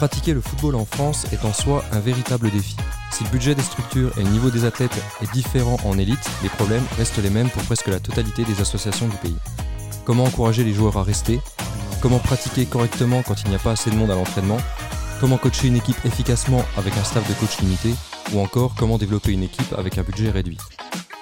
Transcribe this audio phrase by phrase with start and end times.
[0.00, 2.74] Pratiquer le football en France est en soi un véritable défi.
[3.12, 6.48] Si le budget des structures et le niveau des athlètes est différent en élite, les
[6.48, 9.36] problèmes restent les mêmes pour presque la totalité des associations du pays.
[10.06, 11.38] Comment encourager les joueurs à rester?
[12.00, 14.56] Comment pratiquer correctement quand il n'y a pas assez de monde à l'entraînement?
[15.20, 17.94] Comment coacher une équipe efficacement avec un staff de coach limité?
[18.32, 20.56] Ou encore comment développer une équipe avec un budget réduit?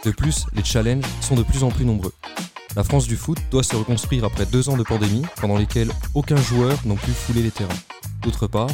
[0.04, 2.14] De plus, les challenges sont de plus en plus nombreux.
[2.76, 6.36] La France du foot doit se reconstruire après deux ans de pandémie pendant lesquels aucun
[6.36, 7.74] joueur n'a pu fouler les terrains.
[8.22, 8.70] D'autre part,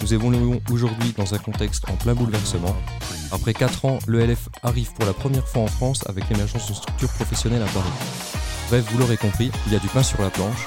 [0.00, 2.74] nous évoluons aujourd'hui dans un contexte en plein bouleversement.
[3.30, 7.08] Après 4 ans, l'ELF arrive pour la première fois en France avec l'émergence d'une structure
[7.10, 7.90] professionnelle à Paris.
[8.68, 10.66] Bref, vous l'aurez compris, il y a du pain sur la planche.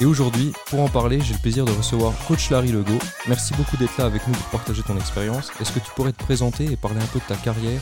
[0.00, 3.00] Et aujourd'hui, pour en parler, j'ai le plaisir de recevoir Coach Larry Legault.
[3.26, 5.50] Merci beaucoup d'être là avec nous pour partager ton expérience.
[5.60, 7.80] Est-ce que tu pourrais te présenter et parler un peu de ta carrière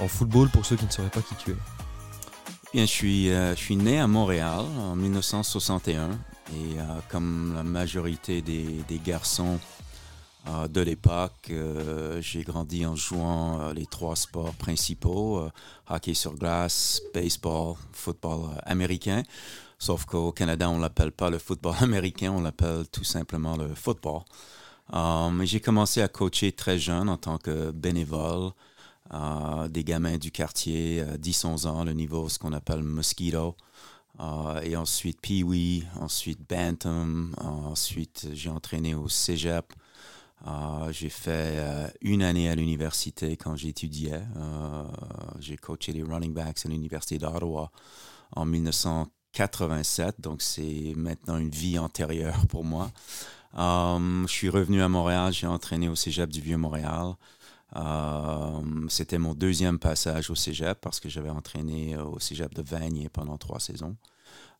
[0.00, 1.56] en football pour ceux qui ne sauraient pas qui tu es?
[2.72, 6.10] Bien, euh, je suis né à Montréal en 1961
[6.52, 9.58] et euh, comme la majorité des, garçons
[10.48, 11.52] euh, de l'époque,
[12.20, 15.48] j'ai grandi en jouant les trois sports principaux,
[15.88, 19.22] hockey sur glace, baseball, football américain.
[19.78, 23.74] Sauf qu'au Canada, on ne l'appelle pas le football américain, on l'appelle tout simplement le
[23.74, 24.22] football.
[25.42, 28.50] j'ai commencé à coacher très jeune en tant que bénévole.
[29.12, 33.54] Euh, des gamins du quartier, 10-11 ans, le niveau, ce qu'on appelle mosquito.
[34.20, 39.72] Euh, et ensuite Pee-Wee, ensuite Bantam, ensuite j'ai entraîné au Cégep.
[40.46, 44.22] Euh, j'ai fait une année à l'université quand j'étudiais.
[45.40, 47.70] j'ai coaché les running backs à l'université d'Ottawa
[48.36, 52.90] en 1987, donc c'est maintenant une vie antérieure pour moi.
[53.56, 57.14] je suis revenu à Montréal, j'ai entraîné au Cégep du Vieux-Montréal.
[57.76, 62.62] Euh, c'était mon deuxième passage au cégep parce que j'avais entraîné euh, au cégep de
[62.62, 63.96] Vanier pendant trois saisons.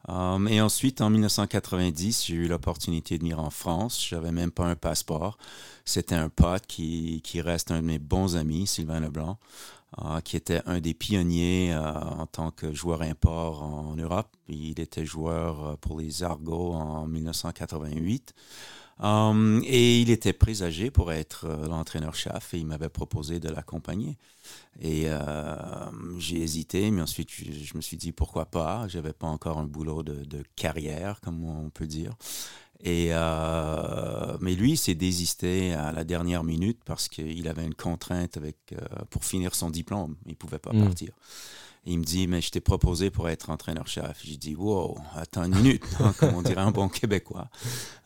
[0.08, 4.04] Euh, et ensuite, en 1990, j'ai eu l'opportunité de venir en France.
[4.06, 5.38] Je n'avais même pas un passeport.
[5.84, 9.38] C'était un pote qui, qui, reste un de mes bons amis, Sylvain Leblanc,
[10.24, 14.28] qui était un des pionniers en tant que joueur import en Europe.
[14.48, 18.34] Il était joueur pour les Argos en 1988.
[19.00, 24.16] Um, et il était présagé pour être euh, l'entraîneur-chef et il m'avait proposé de l'accompagner.
[24.80, 25.56] Et euh,
[26.18, 28.86] j'ai hésité, mais ensuite je, me suis dit pourquoi pas.
[28.86, 32.12] J'avais pas encore un boulot de, de, carrière, comme on peut dire.
[32.84, 38.36] Et euh, mais lui s'est désisté à la dernière minute parce qu'il avait une contrainte
[38.36, 38.74] avec
[39.10, 40.16] pour finir son diplôme.
[40.26, 40.84] Il pouvait pas hmm.
[40.84, 41.14] partir
[41.86, 44.20] il me dit, mais je t'ai proposé pour être entraîneur-chef.
[44.24, 47.48] J'ai dit, wow, attends une minute, hein, comme on dirait un bon Québécois.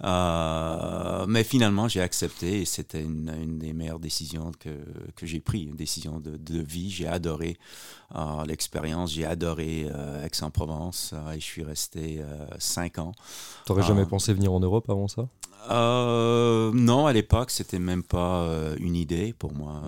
[0.03, 4.71] Euh, mais finalement, j'ai accepté et c'était une, des meilleures décisions que,
[5.15, 6.91] que j'ai prises, une décision de, de vie.
[6.91, 7.57] J'ai adoré
[8.17, 12.21] euh, l'expérience, j'ai adoré euh, Aix-en-Provence et je suis resté
[12.59, 13.13] cinq ans.
[13.65, 15.29] Tu n'aurais jamais pensé venir en Europe avant ça?
[15.71, 19.83] Non, à l'époque, c'était même pas une idée pour moi.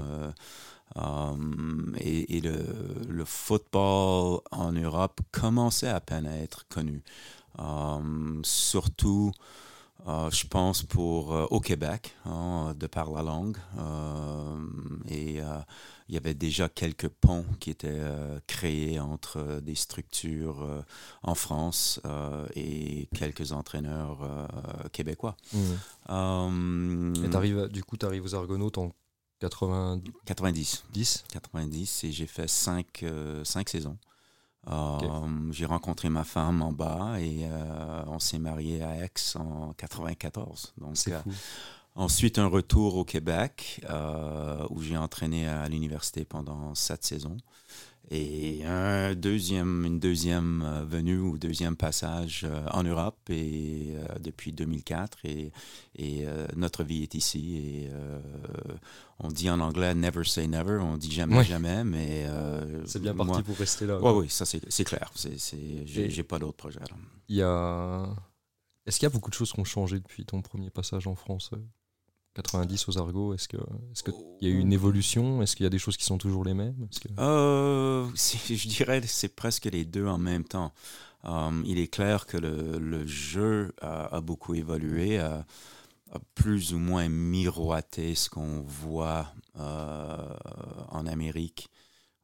[0.96, 2.64] Um, et, le,
[3.08, 7.04] le, football en Europe commençait à peine à être connu.
[7.58, 9.30] Um, surtout,
[10.06, 13.56] uh, je pense, pour, uh, au Québec, hein, de par la langue.
[15.08, 15.40] Et
[16.08, 18.02] il y avait déjà quelques ponts qui étaient
[18.48, 20.84] créés entre des structures
[21.22, 22.00] en France
[22.56, 24.18] et quelques entraîneurs
[24.92, 25.36] québécois.
[25.52, 27.14] Mmh.
[27.22, 28.90] et du coup, tu arrives aux Argonautes en
[30.26, 30.84] 90.
[30.92, 33.98] 10 90 et j'ai fait 5, euh, saisons.
[34.68, 39.72] Euh, j'ai rencontré ma femme en bas et euh, on s'est marié à Aix en
[39.72, 40.74] 94.
[40.76, 40.96] Donc,
[41.94, 43.82] ensuite, un retour au Québec
[44.68, 47.38] où j'ai entraîné à l'université pendant 7 saisons.
[48.12, 54.18] Et un deuxième, une deuxième euh, venue ou deuxième passage euh, en Europe et, euh,
[54.18, 55.18] depuis 2004.
[55.24, 55.52] Et,
[55.96, 57.56] et notre vie est ici.
[57.56, 57.90] Et
[59.18, 62.26] on dit en anglais never say never, on dit jamais jamais, mais.
[62.86, 63.98] c'est bien parti pour rester là.
[64.00, 65.12] Oui, oui, ça c'est clair.
[65.84, 66.80] J'ai pas d'autres projets.
[67.28, 68.06] Il y a.
[68.86, 71.14] Est-ce qu'il y a beaucoup de choses qui ont changé depuis ton premier passage en
[71.14, 71.50] France
[72.34, 75.42] 90 aux Argos Est-ce qu'il est y a eu une évolution?
[75.42, 76.88] Est-ce qu'il y a des choses qui sont toujours les mêmes?
[77.18, 80.72] Euh, Je dirais c'est presque les deux en même temps.
[81.24, 85.44] Euh, il est clair que le, le jeu a, beaucoup évolué, a,
[86.34, 90.34] plus ou moins miroité ce qu'on voit euh,
[90.88, 91.68] en Amérique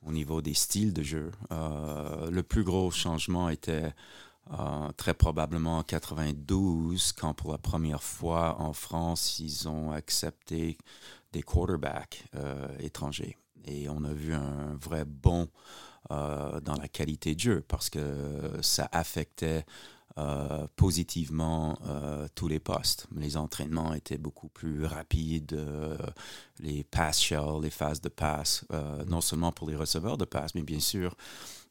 [0.07, 1.33] au niveau des styles de jeu.
[1.51, 3.93] le plus gros changement était
[4.53, 10.79] euh, très probablement en 92, quand pour la première fois en France, ils ont accepté
[11.33, 13.37] des quarterbacks euh, étrangers.
[13.65, 15.49] Et on a vu un vrai bond
[16.13, 18.01] euh, dans la qualité de jeu parce que
[18.63, 19.67] ça affectait
[20.19, 21.79] euh, positivement
[22.35, 23.07] tous les postes.
[23.17, 25.61] Les entraînements étaient beaucoup plus rapides,
[26.61, 28.65] les pass shells, les phases de passe,
[29.07, 31.17] non seulement pour les receveurs de passe, mais bien sûr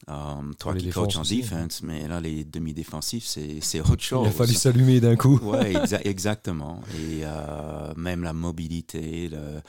[0.08, 4.28] Um, toi qui coach en défense, mais là, les demi-défensifs, c'est autre chose.
[4.28, 5.40] Il a fallu s'allumer d'un coup.
[5.42, 6.82] oui, exactement.
[6.94, 9.62] Et euh, même la mobilité, le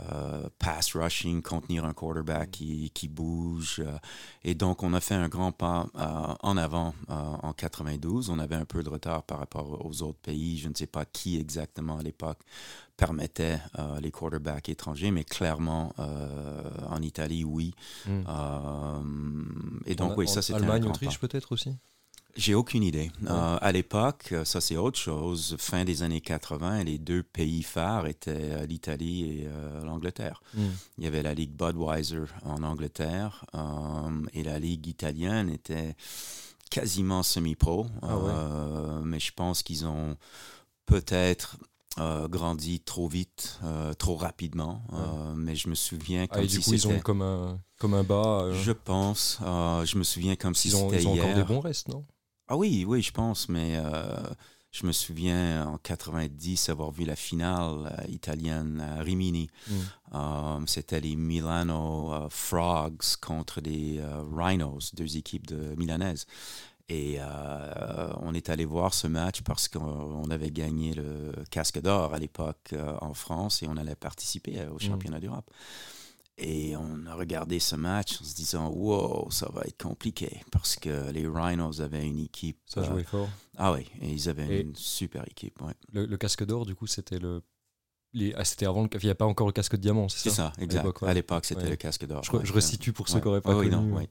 [0.00, 3.76] euh, pass rushing, contenir un quarterback qui, qui bouge.
[3.78, 3.96] Euh,
[4.44, 5.86] et donc, on a fait un grand pas
[6.42, 8.28] en avant en 92.
[8.28, 10.58] On avait un peu de retard par rapport aux autres pays.
[10.58, 12.40] Je ne sais pas qui exactement à l'époque
[12.98, 17.72] permettait euh, les quarterbacks étrangers, mais clairement euh, en Italie, oui.
[18.04, 18.24] Hmm.
[18.28, 19.00] Euh,
[19.86, 21.74] et donc, oui, ça c'était Allemagne, Autriche peut-être aussi?
[22.36, 23.10] J'ai aucune idée.
[23.26, 25.56] à l'époque, ça c'est autre chose.
[25.58, 29.48] Fin des années 80, les deux pays phares étaient l'Italie et
[29.84, 30.40] l'Angleterre.
[30.54, 30.68] Hmm.
[30.98, 33.44] Il y avait la Ligue Budweiser en Angleterre
[34.34, 35.96] et la Ligue italienne était
[36.70, 37.86] quasiment semi-pro.
[38.02, 40.16] Ah mais je pense qu'ils ont
[40.86, 41.56] peut-être
[42.00, 44.82] euh, grandi trop vite, euh, trop rapidement.
[44.92, 47.60] Euh, mais je me souviens ah, comme ah, et du coup, ils ont comme un,
[47.78, 48.50] comme un bas.
[48.52, 49.38] Je pense.
[49.40, 51.00] je me souviens comme si c'était hier.
[51.00, 52.04] Ils ont encore des bons restes, non?
[52.46, 53.48] Ah oui, oui, je pense.
[53.48, 53.82] Mais
[54.70, 59.48] je me souviens en 90 avoir vu la finale italienne à Rimini.
[59.68, 60.66] Hmm.
[60.66, 64.00] c'était les Milano Frogs contre les
[64.32, 66.26] Rhinos, deux équipes de milanaises.
[66.90, 72.14] Et euh, on est allé voir ce match parce qu'on avait gagné le casque d'or
[72.14, 74.80] à l'époque euh, en France et on allait participer au mm.
[74.80, 75.50] championnat d'Europe.
[76.38, 80.76] Et on a regardé ce match en se disant Wow, ça va être compliqué parce
[80.76, 82.58] que les Rhinos avaient une équipe.
[82.64, 83.28] Ça jouait euh, fort.
[83.56, 85.58] Ah oui, et ils avaient une super équipe.
[85.92, 87.42] Le, casque d'or, du coup, c'était le
[88.36, 88.88] ah, c'était avant le...
[89.00, 91.02] Il n'y a pas encore le casque de diamant, c'est ça C'est ça, exact.
[91.02, 92.22] À l'époque, c'était le casque d'or.
[92.24, 94.08] Je, je, resitue pour ceux qui n'auraient pas connu.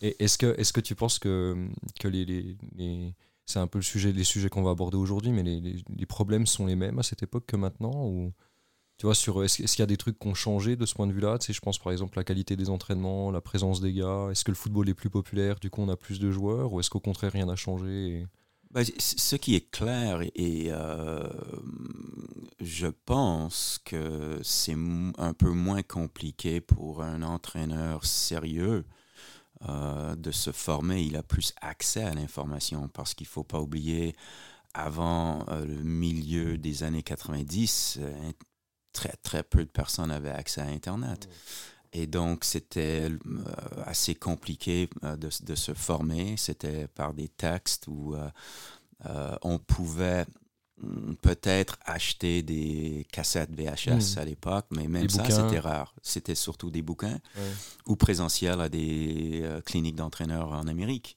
[0.00, 1.68] Et est-ce que, est que tu penses que,
[1.98, 3.14] que les, les,
[3.46, 6.46] c'est un peu le sujet, les sujets qu'on va aborder aujourd'hui, mais les, les, problèmes
[6.46, 8.32] sont les mêmes à cette époque que maintenant ou
[8.96, 11.06] tu vois, sur est-ce, qu'il y a des trucs qui ont changé de ce point
[11.06, 11.38] de vue-là?
[11.38, 14.28] Tu sais, Je pense par exemple la qualité des entraînements, la présence des gars.
[14.30, 15.58] Est-ce que le football est plus populaire?
[15.58, 18.26] Du coup, on a plus de joueurs Ou est-ce qu'au contraire, rien n'a changé
[18.70, 21.28] ben, ce qui est clair, et euh,
[22.60, 24.76] je pense que c'est
[25.18, 28.84] un peu moins compliqué pour un entraîneur sérieux
[29.68, 31.02] euh, de se former.
[31.02, 34.14] Il a plus accès à l'information parce qu'il ne faut pas oublier,
[34.72, 37.98] avant euh, le milieu des années 90,
[38.92, 41.28] très très peu de personnes avaient accès à Internet.
[41.92, 43.44] Et donc, c'était euh,
[43.84, 46.36] assez compliqué euh, de, de, se former.
[46.36, 48.14] C'était par des textes où
[49.06, 50.24] euh, on pouvait
[50.78, 54.18] mm, peut-être acheter des cassettes VHS hmm.
[54.18, 55.94] à l'époque, mais même ça, c'était rare.
[56.02, 57.18] C'était surtout des bouquins
[57.86, 61.16] ou présentiels à des cliniques d'entraîneurs en Amérique.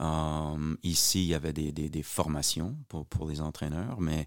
[0.00, 0.74] Hmm.
[0.82, 4.26] ici, il y avait des, des, formations pour, pour, les entraîneurs, mais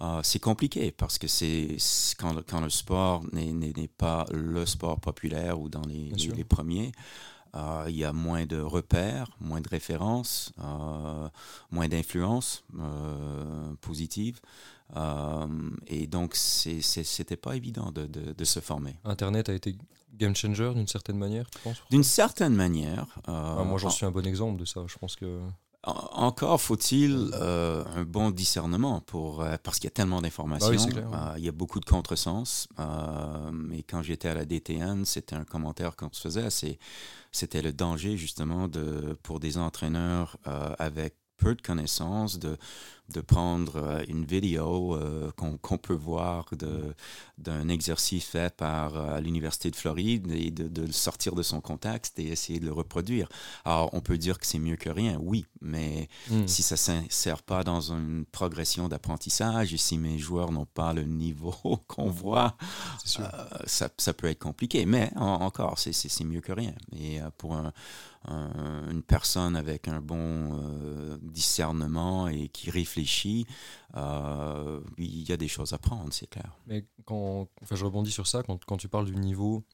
[0.00, 1.76] ah, c'est compliqué parce que c'est
[2.18, 6.92] quand, quand, le sport n'est pas le sport populaire ou dans les, les, premiers,
[7.52, 11.28] uh, il y a moins de repères, moins de références, uh,
[11.72, 14.40] moins d'influence euh, positive.
[15.88, 18.94] et donc, c'était pas évident de, de, de, se former.
[19.04, 19.76] Internet a été
[20.14, 21.82] game changer d'une certaine manière, tu penses?
[21.90, 23.06] D'une certaine manière.
[23.26, 24.84] Ah, moi, j'en suis un bon exemple de ça.
[24.86, 25.40] Je pense que.
[26.12, 30.86] Encore faut-il euh, un bon discernement pour euh, parce qu'il y a tellement d'informations.
[31.10, 32.68] Bah euh, il y a beaucoup de contresens.
[33.72, 36.48] et quand j'étais à la DTN, c'était un commentaire qu'on se faisait.
[37.32, 40.36] C'était le danger justement de pour des entraîneurs
[40.78, 42.56] avec peu de connaissances, de,
[43.08, 46.50] de prendre euh, une vidéo euh, qu'on peut voir
[47.38, 51.60] d'un exercice fait par euh, l'Université de Floride et de, de, le sortir de son
[51.60, 53.28] contexte et essayer de le reproduire.
[53.64, 56.46] Alors, on peut dire que c'est mieux que rien, oui, mais hmm.
[56.46, 60.92] si ça ne sert pas dans une progression d'apprentissage et si mes joueurs n'ont pas
[60.92, 61.54] le niveau
[61.86, 62.56] qu'on voit,
[63.04, 63.50] ça,
[63.96, 64.84] ça, peut être compliqué.
[64.84, 66.74] Mais encore, c'est mieux que rien.
[66.92, 67.72] Et pour un,
[68.28, 73.46] une personne avec un bon discernement et qui réfléchit
[73.96, 76.56] euh, il y a des choses à prendre, c'est clair.
[76.66, 79.64] Mais quand, enfin, je rebondis sur ça, quand, quand tu parles du niveau,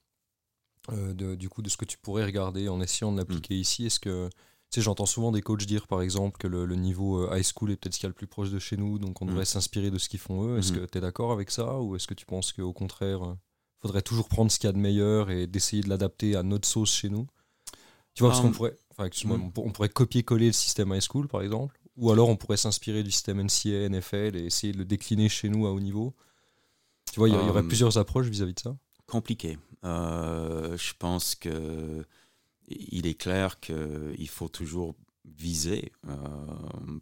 [0.93, 3.61] euh, de, du coup, de ce que tu pourrais regarder en essayant de l'appliquer mm.
[3.61, 4.29] ici, est-ce que
[4.71, 7.71] tu sais, j'entends souvent des coachs dire, par exemple, que le, niveau euh, high school
[7.71, 9.29] est peut-être ce qu'il y a le plus proche de chez nous, donc on mm.
[9.29, 10.59] devrait s'inspirer de ce qu'ils font eux.
[10.59, 10.87] Est-ce mm-hmm.
[10.87, 14.03] que tu es d'accord avec ça ou est-ce que tu penses qu'au contraire, il faudrait
[14.03, 16.93] toujours prendre ce qu'il y a de meilleur et d'essayer de l'adapter à notre sauce
[16.93, 17.27] chez nous?
[18.15, 19.51] Tu vois, parce qu'on pourrait, enfin, mm.
[19.57, 23.11] on pourrait copier-coller le système high school, par exemple, ou alors on pourrait s'inspirer du
[23.11, 26.15] système NCA, NFL et essayer de le décliner chez nous à haut niveau.
[27.13, 28.77] Tu vois, il y, aurait euh, plusieurs approches vis-à-vis de ça.
[29.07, 29.59] Compliqué.
[29.85, 32.05] Euh, je pense que
[32.69, 34.95] il est clair qu'il faut toujours
[35.25, 35.93] viser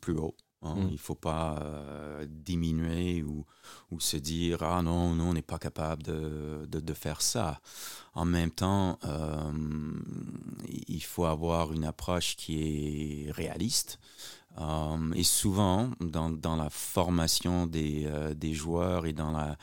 [0.00, 0.34] plus haut.
[0.62, 0.76] Hein.
[0.76, 0.88] Mm.
[0.88, 3.44] Il ne faut pas euh, diminuer ou,
[3.92, 7.60] ou, se dire Ah non, non on n'est pas capable de, de, faire ça.
[8.14, 9.52] En même temps, euh,
[10.88, 13.98] il faut avoir une approche qui est réaliste.
[14.58, 19.56] Euh, et souvent, dans, dans, la formation des, des joueurs et dans la,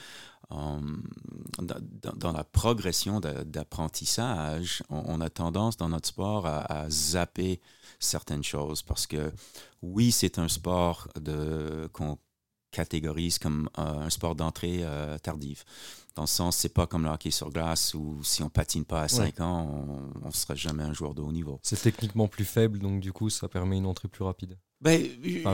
[2.15, 7.61] dans, la progression d'apprentissage, on, a tendance dans notre sport à, à zapper
[7.99, 9.31] certaines choses parce que
[9.81, 11.07] oui, c'est un sport
[11.93, 12.17] qu'on
[12.71, 15.63] catégorise comme euh, un sport d'entrée euh, tardive.
[16.15, 19.03] Dans le sens, c'est pas comme le hockey sur glace où si on patine pas
[19.03, 21.59] à 5 ans, on ne sera jamais un joueur de haut niveau.
[21.63, 24.57] C'est techniquement plus faible, donc du coup, ça permet une entrée plus rapide.
[24.81, 25.05] Ben,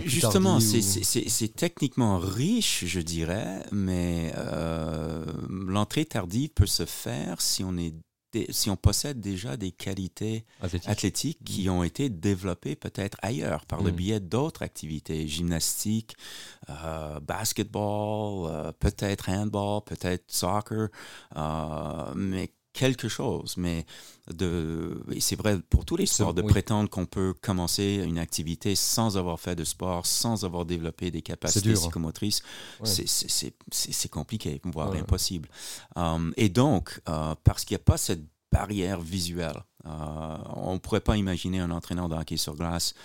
[0.05, 7.75] justement, c'est techniquement riche, je dirais, mais euh, l'entrée tardive peut se faire si on
[7.77, 7.93] est
[8.49, 10.45] si on possède déjà des qualités
[10.85, 11.71] athlétiques, qui mm.
[11.71, 13.95] ont été développées peut-être ailleurs par le mm.
[13.95, 16.15] biais d'autres activités, gymnastique,
[16.69, 20.89] euh, basketball, euh, peut-être handball, peut-être soccer,
[21.35, 23.55] euh, mais quelque chose.
[23.57, 23.85] Mais
[24.31, 29.17] de, c'est vrai pour tous les sports, de prétendre qu'on peut commencer une activité sans
[29.17, 31.73] avoir fait de sport, sans avoir développé des capacités hein.
[31.73, 32.43] psychomotrices,
[32.83, 35.49] c'est compliqué, voire impossible.
[36.37, 37.01] et donc,
[37.43, 38.21] parce qu'il n'y a pas cette
[38.51, 39.63] barrière visuelle.
[39.85, 42.95] Euh, on ne pourrait pas imaginer un entraîneur de hockey sur glace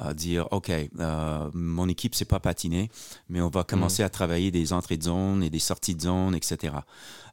[0.00, 2.90] euh, dire OK, euh, mon équipe ne sait pas patiner,
[3.28, 4.06] mais on va commencer mm.
[4.06, 6.74] à travailler des entrées de zone et des sorties de zone, etc.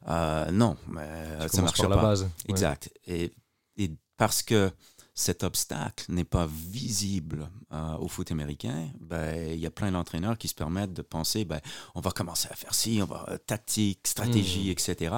[0.06, 1.88] non, ça ne marche pas.
[1.88, 2.28] La base.
[2.48, 2.90] Exact.
[3.06, 3.32] Et,
[3.76, 4.70] et, parce que
[5.18, 10.38] cet obstacle n'est pas visible euh, au foot américain, ben, il y a plein d'entraîneurs
[10.38, 11.58] qui se permettent de penser, ben,
[11.96, 14.70] on va commencer à faire ci, on va euh, tactique, stratégie, hmm.
[14.70, 15.16] etc.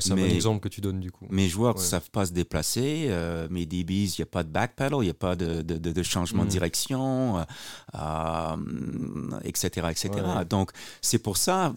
[0.00, 1.26] c'est un bon exemple que tu donnes du coup.
[1.30, 4.50] Mes joueurs ne savent pas se déplacer, euh, mes DBs, il n'y a pas de
[4.50, 6.50] backpedal, il n'y a pas de, de, de changement de hmm.
[6.50, 7.46] direction,
[9.44, 10.10] etc., etc.
[10.46, 11.74] Donc c'est pour ça,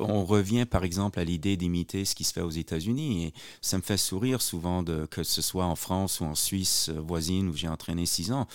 [0.00, 3.76] on revient par exemple à l'idée d'imiter ce qui se fait aux États-Unis et ça
[3.76, 7.56] me fait sourire souvent de, que ce soit en France ou en Suisse voisine où
[7.56, 8.46] j'ai entraîné six ans,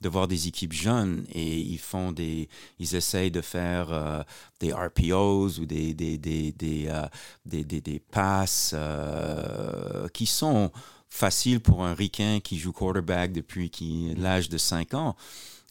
[0.00, 2.48] de voir des équipes jeunes et ils font des,
[2.78, 4.22] ils essayent de faire euh,
[4.60, 7.06] des RPOs ou des, des, des, des, euh,
[7.44, 10.70] des, des, passes euh, qui sont
[11.08, 13.70] faciles pour un ricain qui joue quarterback depuis
[14.16, 15.16] l'âge de 5 ans.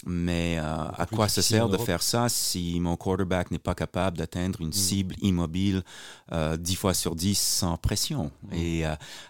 [0.07, 4.61] Mais à quoi ça sert de faire ça si mon quarterback n'est pas capable d'atteindre
[4.61, 4.73] une mm.
[4.73, 5.83] cible immobile
[6.31, 8.31] euh, 10 fois sur 10 sans pression?
[8.43, 8.53] Mm.
[8.53, 8.83] Et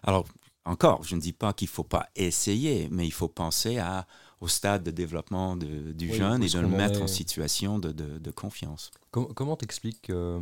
[0.03, 0.25] alors,
[0.65, 4.07] encore, je ne dis pas qu'il ne faut pas essayer, mais il faut penser à,
[4.41, 8.91] au stade de développement du jeune et de le mettre en situation de, confiance.
[9.11, 10.39] comment t'expliques euh,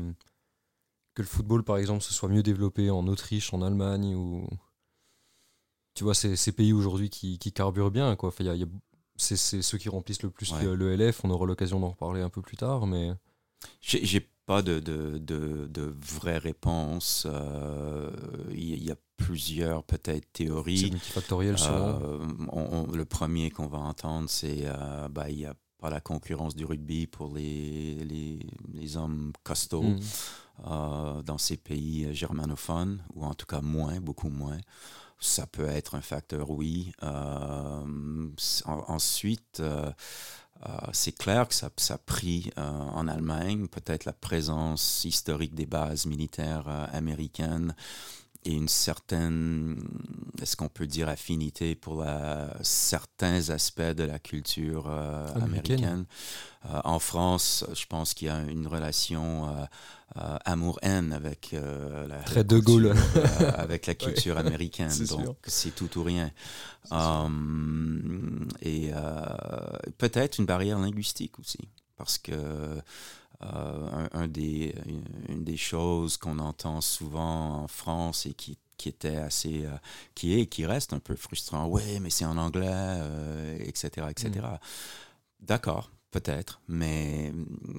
[1.13, 4.47] que le football, par exemple, se soit mieux développé en Autriche, en Allemagne ou
[5.93, 8.33] tu vois ces, pays aujourd'hui qui, carburent bien quoi.
[9.15, 11.23] c'est ceux qui remplissent le plus le, LF.
[11.23, 13.11] On aura l'occasion d'en reparler un peu plus tard, mais
[13.81, 17.27] j'ai pas de, de, de, vraie réponse.
[17.29, 18.11] Euh,
[18.51, 20.79] il y, a plusieurs peut-être théories.
[20.79, 22.25] C'est multifactoriel euh,
[22.93, 24.65] le premier qu'on va entendre, c'est
[25.12, 28.39] bah, il y a pas la concurrence du rugby pour les, les,
[28.74, 30.00] les hommes costauds mm.
[30.67, 34.58] euh, dans ces pays germanophones, ou en tout cas moins, beaucoup moins.
[35.20, 36.91] Ça peut être un facteur, oui.
[38.65, 39.63] ensuite,
[40.91, 46.05] c'est clair que ça, ça a pris en Allemagne peut-être la présence historique des bases
[46.08, 47.74] militaires américaines
[48.45, 49.83] et une certaine,
[50.41, 52.03] est-ce qu'on peut dire affinité pour
[52.62, 56.05] certains aspects de la culture euh, américaine.
[56.65, 59.55] Euh, en France, je pense qu'il y a une relation
[60.17, 62.93] euh, amour-haine avec la, Très de Gaulle.
[63.55, 64.91] avec la culture américaine.
[65.07, 66.31] Donc c'est tout ou rien.
[68.62, 68.91] et
[69.97, 72.33] peut-être une barrière linguistique aussi, parce que
[73.45, 74.75] euh, un, des,
[75.29, 79.75] une des choses qu'on entend souvent en France et qui, qui était assez, euh,
[80.15, 81.67] qui est et qui reste un peu frustrant.
[81.67, 83.00] Oui, mais c'est en anglais,
[83.59, 84.29] etc., euh, etc.
[84.41, 84.57] Mm.
[85.41, 87.34] D'accord, Peut-être, mais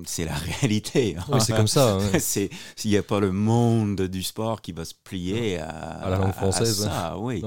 [0.04, 1.16] c'est la réalité.
[1.28, 2.00] Oui, c'est comme ça.
[2.84, 6.32] Il n'y a pas le monde du sport qui va se plier à, la langue
[6.32, 6.82] française.
[6.82, 7.44] ça, oui.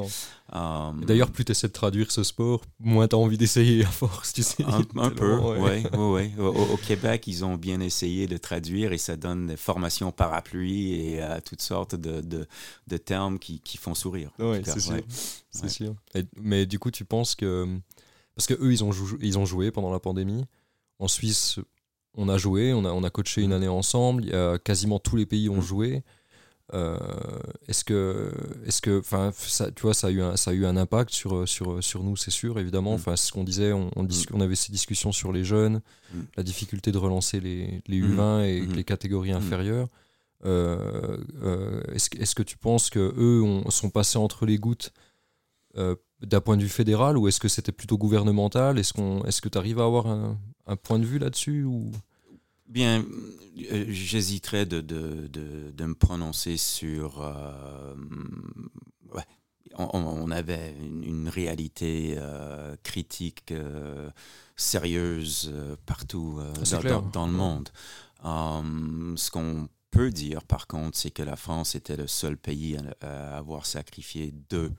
[0.55, 3.89] Euh, D'ailleurs, plus tu essaies de traduire ce sport, moins tu as envie d'essayer à
[3.89, 4.63] force, tu sais.
[4.63, 5.83] Un, peu, oui.
[5.93, 10.93] Ouais, Au, Québec, ils ont bien essayé de traduire et ça donne des formations parapluies
[10.93, 12.47] et euh, toutes sortes de, de,
[12.87, 14.31] de termes qui, qui, font sourire.
[14.39, 15.01] Oui, c'est sûr.
[15.67, 15.95] Sûr.
[16.39, 17.67] mais du coup, tu penses que...
[18.37, 20.45] Parce que eux, ils ont, ils ont joué pendant la pandémie.
[20.99, 21.59] En Suisse,
[22.15, 24.25] on a joué, on a, on a coaché une année ensemble.
[24.63, 26.03] quasiment tous les pays ont joué.
[26.73, 26.97] Euh,
[27.67, 28.31] est-ce que,
[28.65, 31.11] est-ce que, enfin, ça, tu vois, ça a eu un, ça a eu un impact
[31.11, 32.91] sur, sur, sur nous, c'est sûr, évidemment.
[32.91, 32.95] Mm.
[32.95, 35.81] Enfin, ce qu'on disait, on, on, on, avait ces discussions sur les jeunes,
[36.13, 36.21] mm.
[36.35, 39.87] la difficulté de relancer les, les U20 et les catégories inférieures.
[40.45, 44.91] Euh, euh, est-ce, est-ce que tu penses que eux sont passés entre les gouttes
[46.21, 48.79] d'un point de vue fédéral ou est-ce que c'était plutôt gouvernemental?
[48.79, 51.91] Est-ce qu'on, est-ce que tu arrives à avoir un, un point de vue là-dessus ou?
[52.67, 53.05] Bien,
[53.71, 57.21] euh, j'hésiterais de, de, de, me prononcer sur...
[57.21, 57.95] Euh,
[59.13, 59.23] ouais,
[59.77, 63.53] on, avait une, réalité euh, critique
[64.55, 65.53] sérieuse
[65.85, 66.41] partout
[66.83, 67.69] dans, dans, le monde.
[68.23, 73.37] ce qu'on peut dire, par contre, c'est que la France était le seul pays à
[73.37, 74.71] avoir sacrifié deux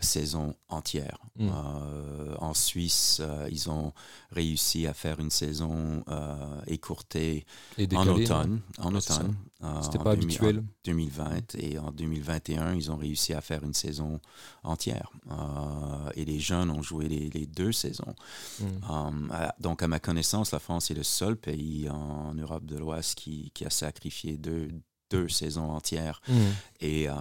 [0.00, 1.18] saison entière.
[1.36, 1.48] Mm.
[1.48, 3.92] Euh, en Suisse, euh, ils ont
[4.30, 6.04] réussi à faire une saison
[6.66, 7.46] écourtée
[7.94, 8.60] en automne.
[8.78, 9.36] En automne.
[9.82, 10.64] C'était pas habituel.
[10.84, 14.20] 2020 et en 2021, ils ont réussi à faire une saison
[14.64, 15.10] entière.
[16.14, 18.14] et les jeunes ont joué les, deux saisons.
[18.60, 19.28] Mm.
[19.60, 23.50] donc, à ma connaissance, la France est le seul pays en Europe de l'Ouest qui,
[23.54, 24.68] qui, a sacrifié deux,
[25.12, 26.20] deux saisons entières.
[26.26, 26.34] Mmh.
[26.80, 27.14] Et euh,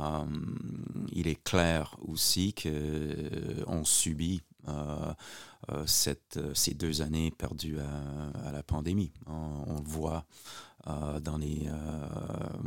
[1.11, 5.13] il est clair aussi qu'on euh, subit euh,
[5.85, 9.11] cette, ces deux années perdues à, la pandémie.
[9.27, 10.25] On, le voit
[10.85, 11.67] dans les,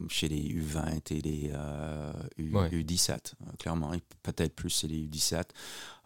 [0.09, 1.52] chez les U20 et les
[2.38, 3.92] U, 17 clairement.
[4.23, 5.44] Peut-être plus chez les U17.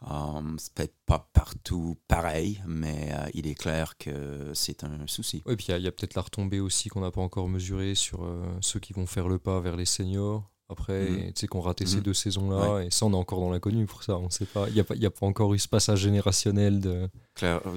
[0.08, 5.42] Um, c'est peut-être pas partout pareil, mais euh, il est clair que c'est un souci.
[5.44, 8.24] Oui, puis il y a, peut-être la retombée aussi qu'on n'a pas encore mesurée sur
[8.24, 10.48] euh, ceux qui vont faire le pas vers les seniors.
[10.70, 11.32] Après, mhm.
[11.32, 12.02] tu sais qu'on raté ces mhm.
[12.02, 14.18] deux saisons-là, et ça, on est encore dans l'inconnu pour ça.
[14.18, 14.68] On sait pas.
[14.68, 17.08] Il n'y a, pas, a pas encore eu ce passage générationnel de.
[17.34, 17.70] Claire, tu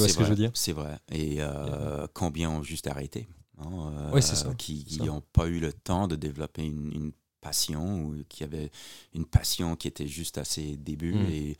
[0.00, 0.50] vois ce que je veux dire?
[0.54, 0.98] C'est vrai.
[1.12, 3.28] Et euh, combien ont juste arrêté?
[3.60, 4.54] Hein, Oui, ça.
[4.54, 8.70] Qui n'ont pas eu le temps de développer une, une passion ou qui avait
[9.14, 11.30] une passion qui était juste à ses débuts hmm.
[11.30, 11.56] et,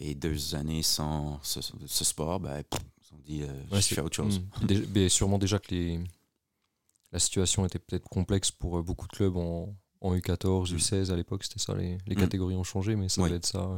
[0.00, 1.60] et, deux années sans ce,
[2.04, 4.40] sport, ben, ils ont dit euh, je fais autre chose.
[4.60, 5.08] Hmm.
[5.08, 6.00] sûrement déjà que les,
[7.12, 11.16] la situation était peut-être complexe pour euh, beaucoup de clubs en, en U14, U16 à
[11.16, 12.18] l'époque, c'était ça, les, les hmm.
[12.18, 13.70] catégories ont changé, mais ça devait être ça.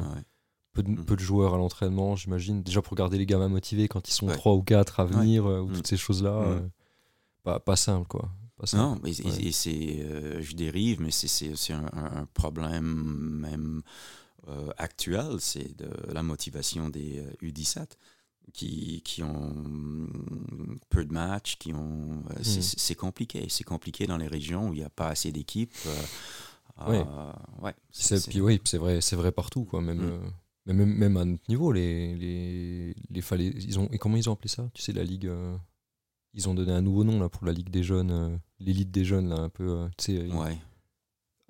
[0.73, 2.65] Peu, de, peu, de, joueurs à l'entraînement, j'imagine.
[2.65, 5.61] Déjà pour garder les gamins motivés quand ils sont 3 ou 4 à venir, euh,
[5.61, 6.61] ou toutes ces choses-là,
[7.45, 8.31] pas, pas simple quoi.
[8.73, 13.83] Non, et, c'est, euh, je dérive, mais c'est aussi un, problème même
[14.49, 17.85] euh, actuel, c'est de la motivation des U17 euh,
[18.53, 20.09] qui, qui ont
[20.89, 22.43] peu de matchs, qui ont, hmm.
[22.43, 23.47] c'est compliqué.
[23.49, 25.75] C'est compliqué dans les régions où il n'y a pas assez d'équipes.
[26.89, 26.99] oui.
[27.61, 27.75] ouais,
[28.29, 29.83] puis oui, c'est vrai, c'est vrai partout, quoi.
[29.83, 30.21] Même,
[30.67, 30.73] hmm.
[30.73, 34.49] même, même, à notre niveau, les, les, les, ils ont, et comment ils ont appelé
[34.49, 34.71] ça?
[34.73, 35.31] Tu sais, la ligue
[36.35, 39.05] ils ont donné un nouveau nom là pour la Ligue des jeunes, euh, l'élite des
[39.05, 39.69] jeunes là, un peu.
[39.69, 40.59] Euh, tu sais, ouais.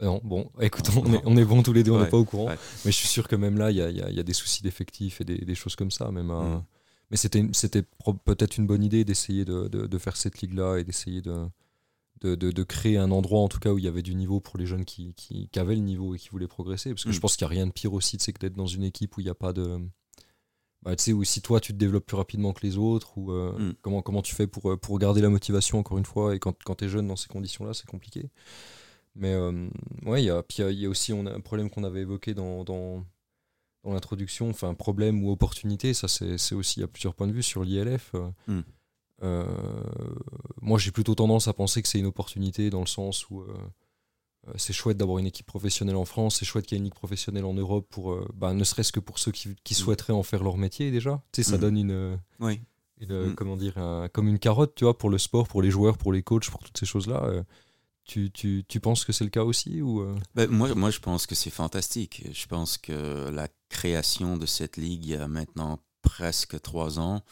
[0.02, 2.24] Non, bon, écoute, on est, on est bons tous les deux, on n'est pas au
[2.24, 2.48] courant.
[2.84, 5.20] Mais je suis sûr que même là, il y a, y a, des soucis d'effectifs
[5.20, 6.10] et des, des, choses comme ça.
[6.10, 6.62] Même mm.
[7.10, 7.82] Mais c'était,
[8.24, 13.10] peut-être une bonne idée d'essayer de, de, faire cette ligue-là et d'essayer de, créer un
[13.12, 15.48] endroit, en tout cas, où il y avait du niveau pour les jeunes qui, qui,
[15.48, 16.90] qui avaient le niveau et qui voulaient progresser.
[16.90, 17.20] Parce que je mm.
[17.20, 19.20] pense qu'il n'y a rien de pire aussi, c'est que d'être dans une équipe où
[19.20, 19.78] il n'y a pas de
[20.84, 23.32] bah, tu sais, ou si toi tu te développes plus rapidement que les autres, ou
[23.32, 23.74] euh, mm.
[23.80, 26.62] comment, comment tu fais pour, euh, pour garder la motivation encore une fois, et quand,
[26.62, 28.28] quand tu es jeune dans ces conditions-là, c'est compliqué.
[29.16, 29.68] Mais euh,
[30.04, 32.00] ouais, il y a, puis il y, a aussi on a un problème qu'on avait
[32.00, 33.04] évoqué dans, dans,
[33.82, 37.64] dans l'introduction, enfin problème ou opportunité, ça c'est aussi à plusieurs points de vue sur
[37.64, 38.12] l'ILF.
[38.48, 38.60] Mm.
[40.60, 43.54] moi j'ai plutôt tendance à penser que c'est une opportunité dans le sens où euh,
[44.57, 46.94] c'est chouette d'avoir une équipe professionnelle en France, c'est chouette qu'il y ait une ligue
[46.94, 49.74] professionnelle en Europe, pour, euh, bah, ne serait-ce que pour ceux qui, mm.
[49.74, 51.22] souhaiteraient en faire leur métier déjà.
[51.33, 51.61] Tu sais, ça mm.
[51.61, 52.61] donne une, oui.
[53.00, 53.35] Mm.
[53.35, 53.74] comment dire,
[54.12, 56.62] comme une carotte, tu vois, pour le sport, pour les joueurs, pour les coachs, pour
[56.62, 57.24] toutes ces choses-là.
[57.24, 57.42] Euh,
[58.04, 60.04] tu, tu, tu, penses que c'est le cas aussi ou
[60.35, 62.28] ben, moi, moi, je pense que c'est fantastique.
[62.35, 67.22] Je pense que la création de cette ligue il y a maintenant presque trois ans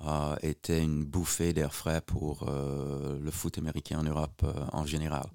[0.00, 5.26] a été une bouffée d'air frais pour le foot américain en Europe en général.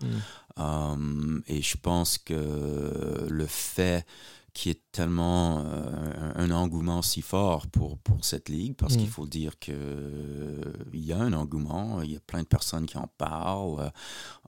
[0.57, 4.05] Um, et je pense que le fait
[4.53, 9.07] qu'il y ait tellement euh, un engouement si fort pour, pour cette ligue, parce qu'il
[9.07, 9.11] mm.
[9.11, 9.75] faut dire qu'il
[10.93, 13.91] il y a un engouement, il y a plein de personnes qui en parlent,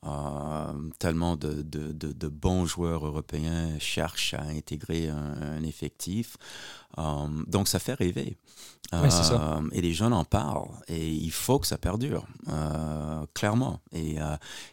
[0.06, 6.36] euh, tellement de, de, de, bons joueurs européens cherchent à intégrer un, effectif.
[7.48, 8.38] Donc ça fait rêver.
[9.72, 10.70] Et les jeunes en parlent.
[10.88, 13.80] Et il faut que ça perdure, euh, clairement.
[13.94, 14.18] Et,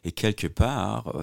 [0.05, 1.15] et quelque part,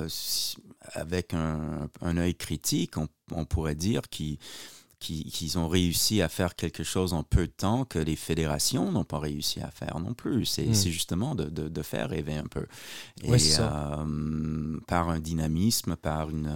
[0.94, 4.38] avec un, un œil critique, on, on pourrait dire qu'il
[5.00, 9.04] qu'ils ont réussi à faire quelque chose en peu de temps que les fédérations n'ont
[9.04, 10.46] pas réussi à faire non plus.
[10.46, 10.74] C'est Hmm.
[10.74, 12.66] justement de, de- de faire rêver un peu.
[13.22, 16.50] Et Ouais, euh, par un dynamisme, par une,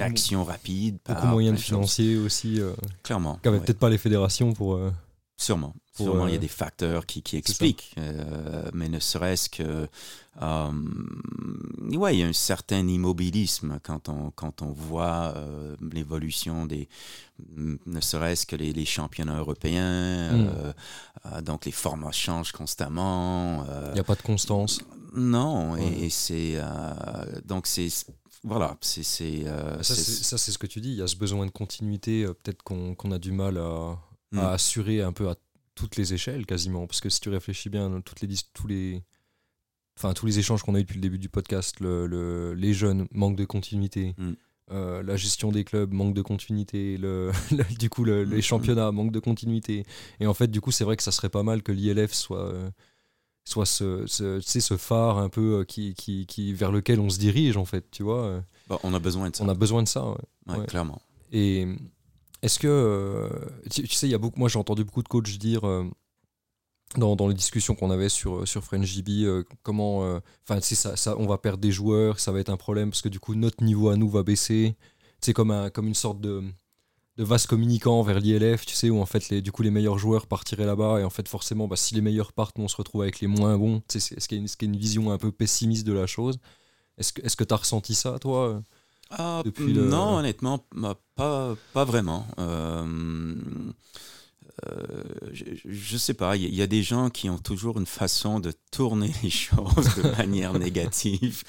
[0.00, 0.94] action rapide.
[1.04, 2.58] Beaucoup par de moyens financiers aussi.
[2.58, 3.38] Euh, Clairement.
[3.42, 3.64] qu'avaient ouais.
[3.64, 4.74] peut-être pas les fédérations pour.
[4.76, 4.90] euh,
[5.42, 5.74] Sûrement.
[5.96, 7.94] pour, Sûrement, il y a des facteurs qui, expliquent.
[7.98, 9.88] euh, mais ne serait-ce que.
[10.40, 10.70] euh,
[11.96, 16.88] ouais, il y a un certain immobilisme quand on, quand on voit euh, l'évolution des.
[17.86, 20.32] Ne serait-ce que les, les championnats européens.
[20.32, 20.50] Mm.
[21.26, 23.64] euh, donc, les formats changent constamment.
[23.88, 24.80] Il n'y a pas de constance.
[25.14, 25.98] non, et, Ouais.
[26.04, 26.58] et c'est.
[27.44, 27.88] donc, c'est.
[28.44, 29.02] Voilà, c'est.
[29.46, 30.90] euh, Ça, c'est- ce que tu dis.
[30.90, 33.96] Il y a ce besoin de continuité, euh, peut-être qu'on qu'on a du mal à,
[34.32, 34.38] Mm.
[34.38, 35.36] à assurer un peu à
[35.74, 36.86] toutes les échelles, quasiment.
[36.86, 39.02] Parce que si tu réfléchis bien, toutes les, tous les.
[39.98, 42.72] Enfin, tous les échanges qu'on a eu depuis le début du podcast, le, le- les
[42.72, 44.14] jeunes, manque de continuité.
[44.18, 44.32] Mm.
[44.70, 46.96] Euh, la gestion des clubs, manque de continuité.
[46.96, 48.42] Le, le- du coup, le- Mm, les mm.
[48.42, 49.84] championnats, manque de continuité.
[50.18, 52.46] Et en fait, du coup, c'est vrai que ça serait pas mal que l'ILF soit,
[52.48, 52.70] euh,
[53.44, 57.18] soit ce, ce, ce phare un peu euh, qui, qui, qui, vers lequel on se
[57.18, 57.90] dirige, en fait.
[57.90, 59.44] Tu vois, bon, on a besoin de ça.
[59.44, 60.06] on a besoin de ça.
[60.08, 60.16] ouais.
[60.48, 60.66] Ouais, ouais.
[60.66, 61.02] Clairement.
[61.32, 61.66] Et
[62.42, 63.28] est-ce que, euh,
[63.70, 65.88] tu, sais, il y a beaucoup, moi j'ai entendu beaucoup de coachs dire euh,
[66.96, 71.38] dans, les discussions qu'on avait sur, sur French euh, comment, euh, enfin, ça, on va
[71.38, 73.96] perdre des joueurs, ça va être un problème parce que du coup notre niveau à
[73.96, 74.74] nous va baisser.
[75.20, 76.42] C'est comme, comme une sorte de,
[77.16, 79.98] de vase communicant vers l'ILF, tu sais, où en fait, les, du coup, les meilleurs
[79.98, 83.02] joueurs partiraient là-bas et en fait, forcément, bah, si les meilleurs partent, on se retrouve
[83.02, 83.82] avec les moins bons.
[83.88, 86.38] Tu sais, Est-ce qu'il y, a une vision un peu pessimiste de la chose?
[86.98, 88.62] Est-ce que tu as ressenti ça, toi
[89.18, 92.26] Ah, Depuis le- Non, honnêtement, bah, pas, pas vraiment.
[92.38, 93.34] Euh,
[94.68, 94.82] euh,
[95.32, 97.78] je, je sais pas, il y, a- il y a des gens qui ont toujours
[97.78, 101.42] une façon de tourner les choses de manière négative.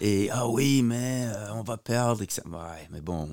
[0.00, 2.22] Et ah oui, mais euh, on va perdre.
[2.22, 2.42] etc.
[2.50, 3.28] Ouais, mais bon,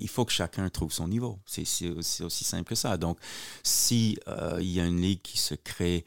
[0.00, 1.38] il faut que chacun trouve son niveau.
[1.46, 2.96] C'est aussi simple que ça.
[2.96, 3.18] Donc,
[3.62, 6.04] si euh, il y a une ligue qui se crée,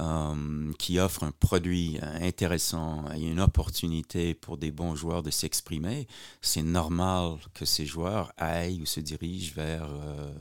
[0.00, 5.30] euh, qui offre un produit euh, intéressant, a une opportunité pour des bons joueurs de
[5.30, 6.06] s'exprimer,
[6.42, 10.32] c'est normal que ces joueurs aillent ou se dirigent vers euh,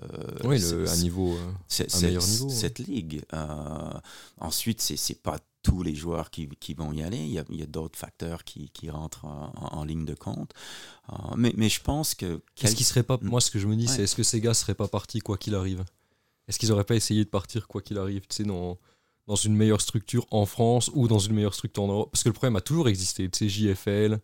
[0.44, 1.38] Oui, ce- le, un niveau.
[1.38, 3.24] un meilleur niveau, cette ligue.
[3.34, 3.92] Euh,
[4.40, 7.18] ensuite, c'est pas tous les joueurs qui, qui vont y aller.
[7.18, 10.52] Il y a, d'autres facteurs qui, qui rentrent en, ligne de compte.
[11.12, 12.26] Euh, mais, mais je pense que...
[12.36, 13.18] Est-ce quel- qu'ils seraient pas.
[13.18, 13.28] Mm.
[13.30, 13.92] Moi, ce que je me dis, Ouais.
[13.92, 15.84] c'est est-ce que ces gars seraient pas partis quoi qu'il arrive?
[16.48, 18.78] Est-ce qu'ils auraient pas essayé de partir quoi qu'il arrive, tu sais, dans,
[19.28, 22.30] dans une meilleure structure en France ou dans une meilleure structure en Europe Parce que
[22.30, 24.20] le problème a toujours existé, tu sais, JFL.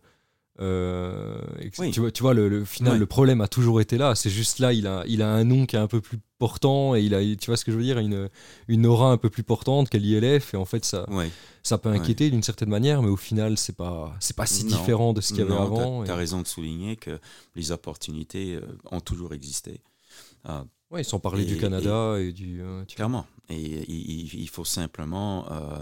[0.60, 1.40] euh,
[1.78, 1.90] Oui.
[1.90, 4.14] Tu vois, tu vois le, le final, le problème a toujours été là.
[4.14, 6.94] C'est juste là, il a, il a un nom qui est un peu plus portant
[6.94, 8.28] et il a, tu vois ce que je veux dire, une,
[8.68, 10.54] une aura un peu plus portante qu'à l'ILF.
[10.54, 11.06] Et en fait, ça,
[11.62, 14.76] ça peut inquiéter d'une certaine manière, mais au final, c'est pas, c'est pas si Non.
[14.76, 16.04] différent de ce qu'il y avait Non, avant.
[16.04, 17.18] Tu as, et- raison de souligner que
[17.56, 18.60] les opportunités euh,
[18.90, 19.80] ont toujours existé.
[20.48, 22.60] Euh, Ouais, sans parler du Canada et, du.
[22.60, 22.84] euh, vois.
[22.84, 23.24] Clairement.
[23.52, 25.78] Et il, faut simplement, euh,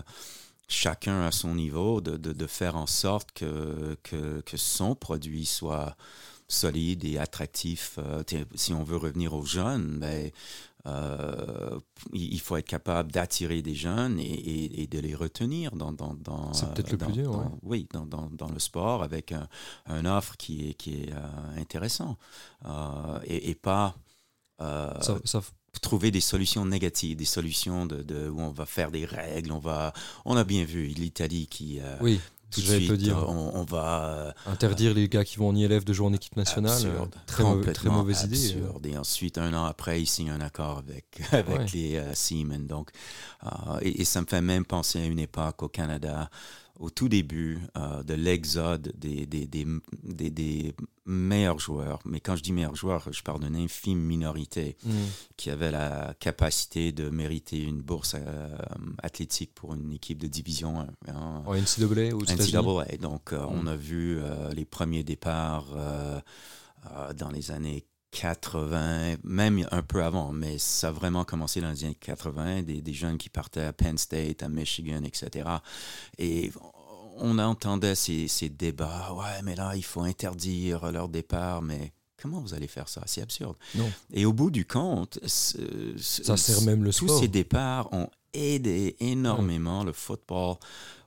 [0.68, 5.46] chacun à son niveau, de, de- de faire en sorte que, que, que son produit
[5.46, 5.96] soit
[6.48, 7.98] solide et attractif.
[7.98, 8.22] Euh,
[8.54, 10.30] si on veut revenir aux jeunes, ben,
[10.87, 11.78] euh,
[12.12, 16.14] il faut être capable d'attirer des jeunes et, et- et de les retenir dans, dans,
[16.14, 17.44] dans C'est peut-être le dans- plus dur, ouais.
[17.62, 18.06] Oui, dans,
[18.48, 19.46] le sport avec un,
[19.87, 22.16] un offre qui est, qui est euh, intéressant
[23.24, 23.94] et, et pas
[25.02, 25.40] Ça, ça,
[25.80, 29.59] trouver des solutions négatives, des solutions de, de- où on va faire des règles, on
[29.59, 29.92] va,
[30.24, 33.16] on a bien vu l'Italie qui euh, oui, tout de suite, te dire.
[33.28, 36.37] on, on va euh, Interdire les gars qui vont en ILF de jouer en équipe
[36.37, 38.37] nationale, absurde, euh, très, mau- très complètement mauvaise idée.
[38.37, 38.64] euh.
[38.66, 38.87] absurde.
[38.87, 41.66] Et ensuite, un an après, ils signent un accord avec, avec Ouais.
[41.72, 42.66] les euh, Seamen.
[42.66, 42.90] Donc,
[43.44, 46.28] euh, et, et ça me fait même penser à une époque au Canada,
[46.81, 49.64] au tout début euh, de l'exode des, des, des,
[50.03, 51.99] des- des meilleurs joueurs.
[52.07, 54.90] Mais quand je dis meilleurs joueurs, je parle d'une infime minorité Mm.
[55.37, 58.57] qui avait la capacité de mériter une bourse euh,
[59.03, 60.87] athlétique pour une équipe de division 1.
[61.12, 62.53] hein, En NCAA États-Unis.
[62.57, 62.97] NCAA.
[62.99, 65.69] Donc, euh, on a vu euh, les premiers départs
[67.19, 71.85] dans les années 80, même un peu avant, mais ça a vraiment commencé dans les
[71.85, 75.49] années 80, des, des jeunes qui partaient à Penn State, à Michigan, etc.
[76.18, 76.53] Et
[77.16, 82.40] on entendait ces, ces débats, ouais, mais là, il faut interdire leur départ, mais comment
[82.40, 83.57] vous allez faire ça C'est absurde.
[83.75, 83.90] Non.
[84.12, 87.20] Et au bout du compte, ce- ce- Ça sert même le tous sport.
[87.20, 90.57] ces départs ont aidé énormément le football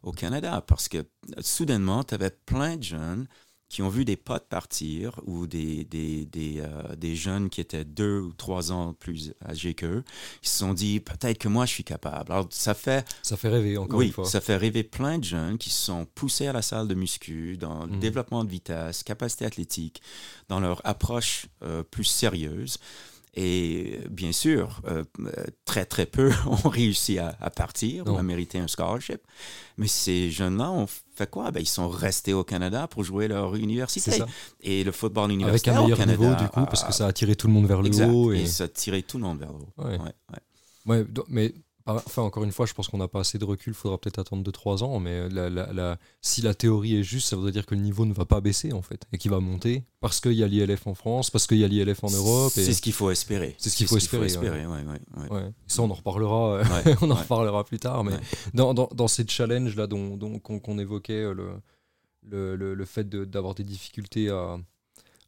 [0.04, 1.06] au Canada parce que
[1.40, 3.28] soudainement, tu avais plein de jeunes
[3.74, 7.84] qui ont vu des potes partir ou des, des, des, euh, des jeunes qui étaient
[7.84, 10.04] deux ou trois ans plus âgés qu'eux.
[10.44, 12.32] Ils se sont dit, peut-être que moi, je suis capable.
[12.32, 14.26] Alors, ça fait Ça fait rêver, encore oui, une fois.
[14.26, 17.58] ça fait rêver plein de jeunes qui se sont poussés à la salle de muscu,
[17.58, 18.00] dans le Mhm.
[18.00, 20.04] développement de vitesse, capacité athlétique,
[20.50, 22.78] dans leur approche euh, plus sérieuse.
[23.36, 25.04] Et bien sûr, euh,
[25.66, 29.22] très très peu ont réussi à, partir ou à mériter un scholarship.
[29.78, 31.50] Mais ces jeunes-là ont fait quoi?
[31.50, 34.24] Ben, Ils sont restés au Canada pour jouer leur université.
[34.62, 37.36] Et le football universitaire Avec un meilleur niveau, du coup, parce que ça a tiré
[37.36, 38.34] tout le monde vers le haut.
[38.34, 38.46] Et...
[38.46, 39.90] ça a tiré tout le monde vers le haut.
[39.90, 39.98] Ouais.
[40.86, 41.54] Ouais, mais
[41.86, 44.20] Enfin, encore une fois, je pense qu'on n'a pas assez de recul, il faudra peut-être
[44.20, 47.82] attendre 2-3 ans, mais la, si la théorie est juste, ça voudrait dire que le
[47.82, 50.48] niveau ne va pas baisser en fait, et qu'il va monter, parce qu'il y a
[50.48, 52.54] l'ILF en France, parce qu'il y a l'ILF en Europe.
[52.56, 53.56] C'est ce qu'il faut espérer.
[53.58, 54.30] C'est ce qu'il faut, espérer.
[55.68, 56.62] Ça, on en reparlera,
[57.02, 58.14] on en reparlera plus tard, mais
[58.54, 61.34] dans, dans, dans, ces challenges là dont, dont qu'on évoquait, euh,
[62.30, 64.58] le, le, le, fait d'avoir des difficultés à,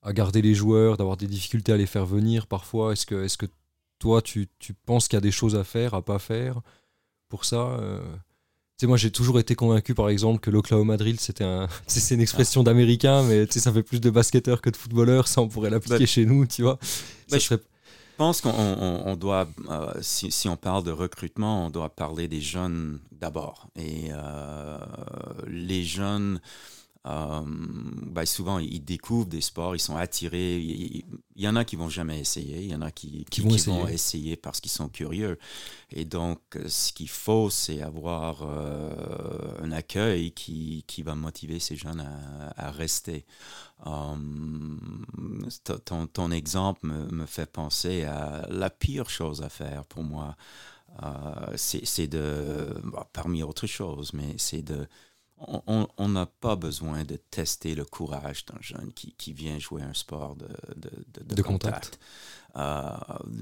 [0.03, 3.37] à garder les joueurs, d'avoir des difficultés à les faire venir parfois, est-ce que, est-ce
[3.37, 3.47] que
[3.99, 4.47] toi, tu,
[4.85, 6.61] penses qu'il y a des choses à faire, à pas faire
[7.29, 8.01] pour ça euh...
[8.83, 12.63] moi, j'ai toujours été convaincu, par exemple, que l'Oklahoma Drill, c'était un, c'est une expression
[12.63, 15.27] d'américain, mais ça fait plus de basketteurs que de footballeurs.
[15.27, 16.77] Ça, on pourrait l'appliquer bah, chez nous, tu vois.
[17.29, 17.55] Bah, je
[18.17, 23.67] pense qu'on doit, euh, si, on parle de recrutement, on doit parler des jeunes d'abord.
[23.75, 24.77] Et euh,
[25.47, 26.39] les jeunes,
[27.05, 30.57] euh, ben souvent, ils découvrent des sports, ils sont attirés.
[30.57, 31.03] Il,
[31.35, 34.35] y en a qui vont jamais essayer, il y en a qui, qui, vont, essayer.
[34.35, 35.37] parce qu'ils sont curieux.
[35.91, 41.75] Et donc, ce qu'il faut, c'est avoir euh, un accueil qui, qui, va motiver ces
[41.75, 43.25] jeunes à, à rester.
[43.85, 44.15] Euh,
[45.85, 50.35] ton, ton, exemple me, me, fait penser à la pire chose à faire pour moi.
[51.55, 52.81] c'est de,
[53.13, 54.87] parmi autres choses, mais c'est de
[55.37, 59.93] on n'a pas besoin de tester le courage d'un jeune qui, qui, vient jouer un
[59.93, 60.47] sport de,
[61.35, 61.99] de, contact.
[62.57, 62.89] Euh,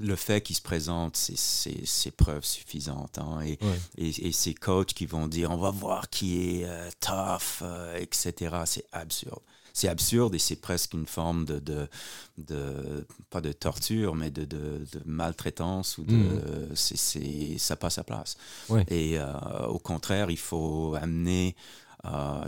[0.02, 3.18] le fait qu'il se présente, c'est preuve suffisante.
[3.18, 3.58] Hein, et,
[3.96, 8.56] et, ces coachs qui vont dire on va voir qui est euh, tough, euh, etc.,
[8.64, 9.42] c'est absurde
[9.76, 11.88] c'est absurde et c'est presque une forme de,
[12.38, 16.76] de, pas de torture, mais de, de, maltraitance ou de, mm.
[16.76, 18.36] c'est, ça passe à place.
[18.88, 19.18] Et
[19.68, 21.56] au contraire, il faut amener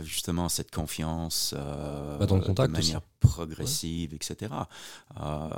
[0.03, 4.51] justement cette confiance euh, bah, dans le contact de manière progressive, etc.
[5.19, 5.49] Euh,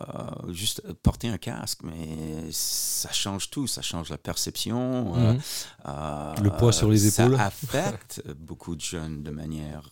[0.50, 5.14] juste porter un casque, mais ça change tout, ça change la perception.
[5.16, 6.44] Euh, mhm.
[6.44, 7.36] le poids sur les épaules.
[7.38, 9.90] Ça affecte beaucoup de jeunes de manière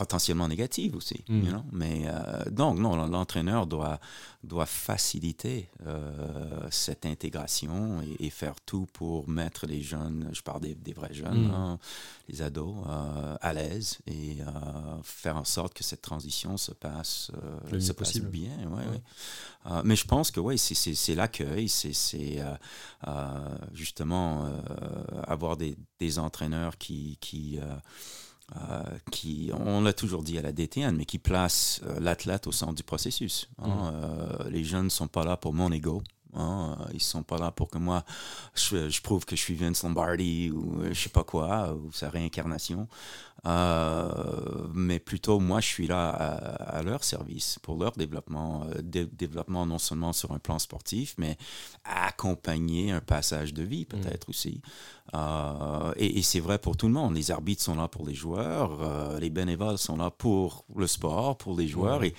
[0.00, 1.22] potentiellement négative aussi.
[1.28, 1.58] Mm.
[1.72, 4.00] Mais euh, donc, non, l'entraîneur doit,
[4.42, 10.92] doit faciliter euh, cette intégration et, faire tout pour mettre les jeunes, je parle des,
[10.94, 11.54] vrais jeunes, mm.
[11.54, 11.78] hein,
[12.30, 14.38] les ados, euh, à l'aise et
[15.02, 17.30] faire en sorte que cette transition se passe,
[17.78, 18.56] se passe bien.
[18.70, 22.42] Ouais, mais je pense que oui, c'est l'accueil, c'est
[23.74, 24.50] justement
[25.24, 27.18] avoir des, des, entraîneurs qui...
[27.20, 27.58] qui
[29.10, 32.74] qui, on l'a toujours dit à la DTN, mais qui place euh, l'athlète au centre
[32.74, 33.48] du processus.
[33.58, 33.68] Hein.
[33.68, 33.92] Mm.
[33.94, 36.02] Euh, les jeunes ne sont pas là pour mon ego.
[36.34, 36.76] Hein.
[36.92, 38.04] Ils sont pas là pour que moi,
[38.54, 42.88] je, prouve que je suis Vince Lombardi ou je sais pas quoi, ou sa réincarnation.
[43.46, 49.66] Euh, mais plutôt, moi, je suis là à, leur service, pour leur développement, euh, développement
[49.66, 51.36] non seulement sur un plan sportif, mais
[51.84, 53.86] accompagner un passage de vie mm.
[53.86, 54.60] peut-être aussi.
[55.14, 57.14] Euh, et, c'est vrai pour tout le monde.
[57.14, 61.56] Les arbitres sont là pour les joueurs, les bénévoles sont là pour le sport, pour
[61.58, 62.04] les joueurs.
[62.04, 62.14] Et,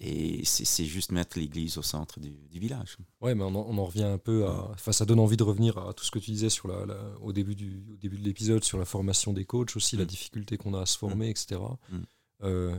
[0.00, 2.98] et c'est juste mettre l'église au centre du, village.
[3.20, 4.70] Ouais, mais on en, revient un peu à.
[4.72, 6.84] Enfin, ça donne envie de revenir à tout ce que tu disais sur la,
[7.22, 10.08] au, début du, au début de l'épisode, sur la formation des coachs aussi, la mm.
[10.08, 11.60] difficulté qu'on a à se former, etc.
[11.90, 11.98] Mm.
[12.42, 12.78] Euh,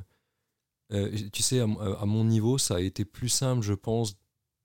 [0.91, 4.15] euh, tu sais, à, mon niveau, ça a été plus simple, je pense,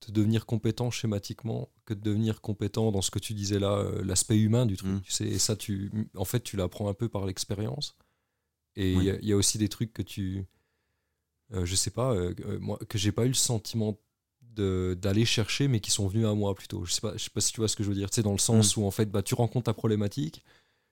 [0.06, 4.02] de devenir compétent schématiquement que de devenir compétent dans ce que tu disais là, euh,
[4.04, 4.90] l'aspect humain du truc.
[4.90, 5.00] Mm.
[5.02, 7.96] Tu sais, et ça, tu, en fait, tu l'apprends un peu par l'expérience.
[8.76, 10.46] Et il y, a aussi des trucs que tu,
[11.50, 12.14] je sais pas,
[12.60, 13.98] moi, que j'ai pas eu le sentiment
[14.56, 16.84] d'aller chercher, mais qui sont venus à moi plutôt.
[16.84, 18.08] Je sais pas, je sais pas si tu vois ce que je veux dire.
[18.12, 18.80] C'est dans le sens mm.
[18.80, 20.44] où en fait, bah, tu rencontres ta problématique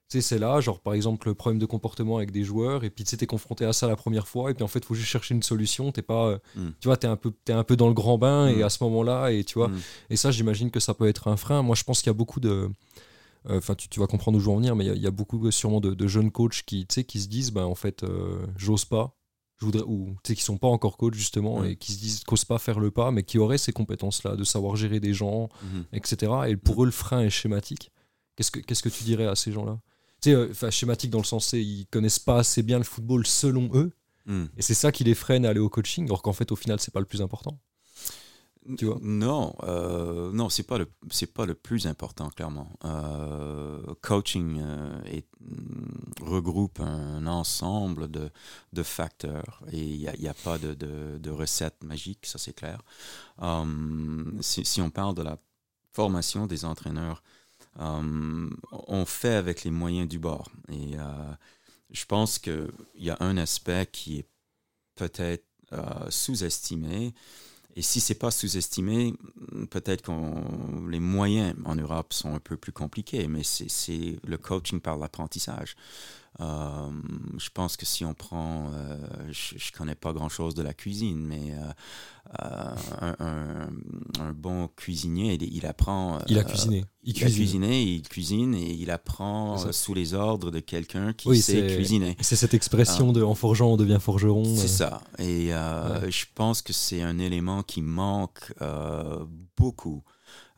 [0.09, 3.05] sais, c'est là, genre par exemple le problème de comportement avec des joueurs, et puis
[3.05, 4.95] tu sais, t'es confronté à ça la première fois, et puis en fait, il faut
[4.95, 5.93] juste chercher une solution.
[5.93, 6.71] T'es pas, euh, hmm.
[6.81, 8.63] tu vois, t'es un peu, es un peu dans le grand bain, et hmm.
[8.63, 9.81] à ce moment-là, et tu vois, hmm.
[10.11, 11.63] et ça, j'imagine que ça peut être un frein.
[11.63, 12.71] Moi, je pense qu'il y a beaucoup de,
[13.51, 15.51] euh, enfin, tu, vas comprendre où je veux en venir, mais il y, a beaucoup
[15.51, 19.15] sûrement de, jeunes coachs qui, qui se disent, ben en fait, euh, j'ose pas.
[19.61, 22.23] Je voudrais, ou tu sais, qui sont pas encore coachs justement et qui se disent
[22.23, 25.49] qu'osent pas faire le pas, mais qui auraient ces compétences-là de savoir gérer des gens,
[25.93, 26.33] etc.
[26.47, 27.91] Et pour eux, le frein est schématique.
[28.37, 29.81] Qu'est-ce que, qu'est-ce que tu dirais à ces gens-là?
[30.21, 33.71] Tu sais, euh, schématique dans le sens, ils connaissent pas assez bien le football selon
[33.75, 33.93] eux.
[34.27, 34.45] Hmm.
[34.57, 36.79] Et c'est ça qui les freine à aller au coaching, alors qu'en fait, au final,
[36.81, 37.59] c'est pas le plus important.
[38.77, 38.99] tu vois?
[39.01, 42.71] Non, euh, non, c'est pas le c'est pas le plus important clairement.
[42.85, 48.31] Euh, coaching euh, est, mm, regroupe un ensemble de,
[48.75, 52.37] de facteurs et il n'y a, y a, pas de, de, de, recette magique, ça
[52.37, 52.83] c'est clair.
[53.39, 55.39] Um, si, si, on parle de la
[55.93, 57.23] formation des entraîneurs,
[57.79, 60.97] um, on fait avec les moyens du bord et
[61.91, 64.29] je pense qu'il y a un aspect qui est
[64.95, 65.45] peut-être
[66.11, 67.15] sous-estimé
[67.79, 69.15] et si c'est pas sous-estimé,
[69.71, 74.81] peut-être que les moyens en Europe sont un peu plus compliqués, mais c'est le coaching
[74.81, 75.77] par l'apprentissage.
[76.41, 76.91] Euh,
[77.39, 78.97] je pense que si on prend, euh,
[79.31, 81.53] je, ne connais pas grand chose de la cuisine, mais
[82.41, 82.75] euh,
[83.21, 83.69] un,
[84.19, 86.19] un, bon cuisinier, il, il apprend.
[86.27, 86.85] il a cuisiné.
[87.09, 91.41] Il, il a cuisiné, il cuisine et il apprend sous les ordres de quelqu'un qui
[91.41, 92.17] sait cuisiner.
[92.21, 94.45] C'est cette expression de en forgeant on devient forgeron.
[94.57, 95.03] C'est ça.
[95.19, 96.11] Et ouais.
[96.11, 98.53] je pense que c'est un élément qui manque
[99.57, 100.03] beaucoup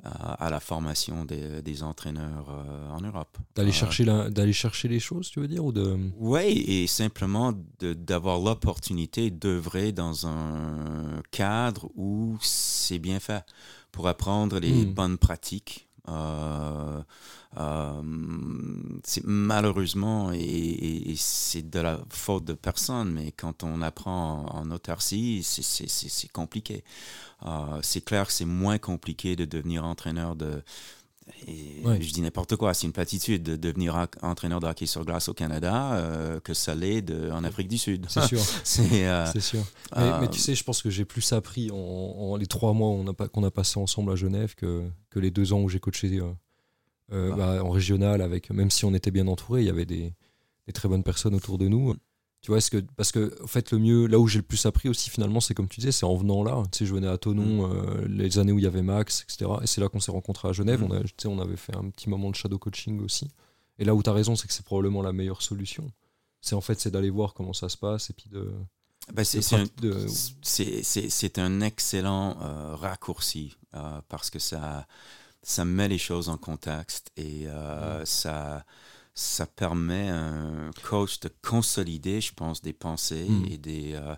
[0.04, 3.36] à la formation des, des entraîneurs euh, en Europe.
[3.54, 5.98] D'aller chercher, d'aller chercher les choses, tu veux dire ou de...
[6.18, 13.44] Oui, et simplement d'avoir l'opportunité d'œuvrer dans un cadre où c'est bien fait
[13.92, 14.92] pour apprendre les hmm.
[14.92, 15.88] bonnes pratiques.
[16.08, 17.02] Euh,
[17.56, 18.02] euh,
[19.04, 25.42] c'est malheureusement, et, c'est de la faute de personne, mais quand on apprend en, autarcie,
[25.42, 26.84] c'est compliqué.
[27.46, 30.62] Euh, c'est clair que c'est moins compliqué de devenir entraîneur de.
[31.46, 35.34] Je dis n'importe quoi, c'est une platitude de devenir entraîneur de hockey sur glace au
[35.34, 38.06] Canada euh, que ça l'est en Afrique du Sud.
[38.08, 38.40] C'est sûr.
[38.64, 39.64] c'est sûr.
[39.96, 42.96] Mais, tu sais, je pense que j'ai plus appris en, les trois mois
[43.32, 46.20] qu'on a, a passé ensemble à Genève que, que les deux ans où j'ai coaché
[47.12, 50.12] euh, bah, en régional, avec, même si on était bien entouré, il y avait des,
[50.66, 51.94] des très bonnes personnes autour de nous.
[52.42, 54.64] Tu vois, est-ce que, parce que, en fait, le mieux, là où j'ai le plus
[54.64, 56.62] appris aussi, finalement, c'est comme tu disais, c'est en venant là.
[56.72, 57.70] Tu sais, je venais à Tonon mm.
[57.70, 59.50] euh, les années où il y avait Max, etc.
[59.62, 60.80] Et c'est là qu'on s'est rencontrés à Genève.
[60.80, 60.84] Mm.
[60.84, 63.30] On, a, tu sais, on avait fait un petit moment de shadow coaching aussi.
[63.78, 65.90] Et là où tu as raison, c'est que c'est probablement la meilleure solution.
[66.40, 68.50] C'est en fait, c'est d'aller voir comment ça se passe et puis de.
[69.12, 70.06] Ben c'est un, de...
[71.40, 73.56] un, excellent euh, raccourci
[74.08, 74.86] parce que ça,
[75.42, 78.06] ça met les choses en contexte et euh, mm.
[78.06, 78.64] ça,
[79.14, 83.46] ça permet à un coach de consolider, je pense, des pensées mm.
[83.50, 83.92] et des.
[83.94, 84.14] Euh,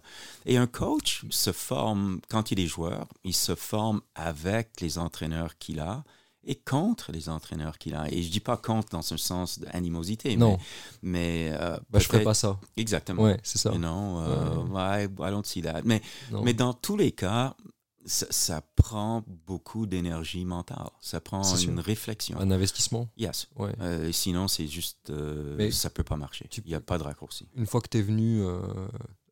[0.47, 5.59] et un coach se forme, quand il est joueur, il se forme avec les entraîneurs
[5.59, 6.05] qu'il a
[6.45, 8.11] et contre les entraîneurs qu'il a.
[8.13, 10.37] Et je dis pas contre dans un sens d'animosité.
[10.37, 10.59] Non.
[11.03, 11.51] Mais.
[11.51, 12.59] mais euh, bah, je ferais pas ça.
[12.77, 13.23] Exactement.
[13.23, 13.71] Ouais, c'est ça.
[13.71, 15.05] Non, ouais.
[15.05, 15.83] I, I don't see that.
[15.85, 16.03] Mais,
[16.43, 17.57] mais dans tous les cas,
[18.05, 20.91] ça, prend beaucoup d'énergie mentale.
[21.01, 22.39] Ça prend une réflexion.
[22.39, 23.09] Un investissement?
[23.17, 23.49] Yes.
[23.57, 23.75] Ouais.
[23.81, 25.11] Euh, sinon, c'est juste.
[25.11, 26.49] Euh, ça peut pas marcher.
[26.57, 27.49] Il n'y a pas de raccourci.
[27.55, 28.43] Une fois que tu es venu.
[28.43, 28.61] Euh,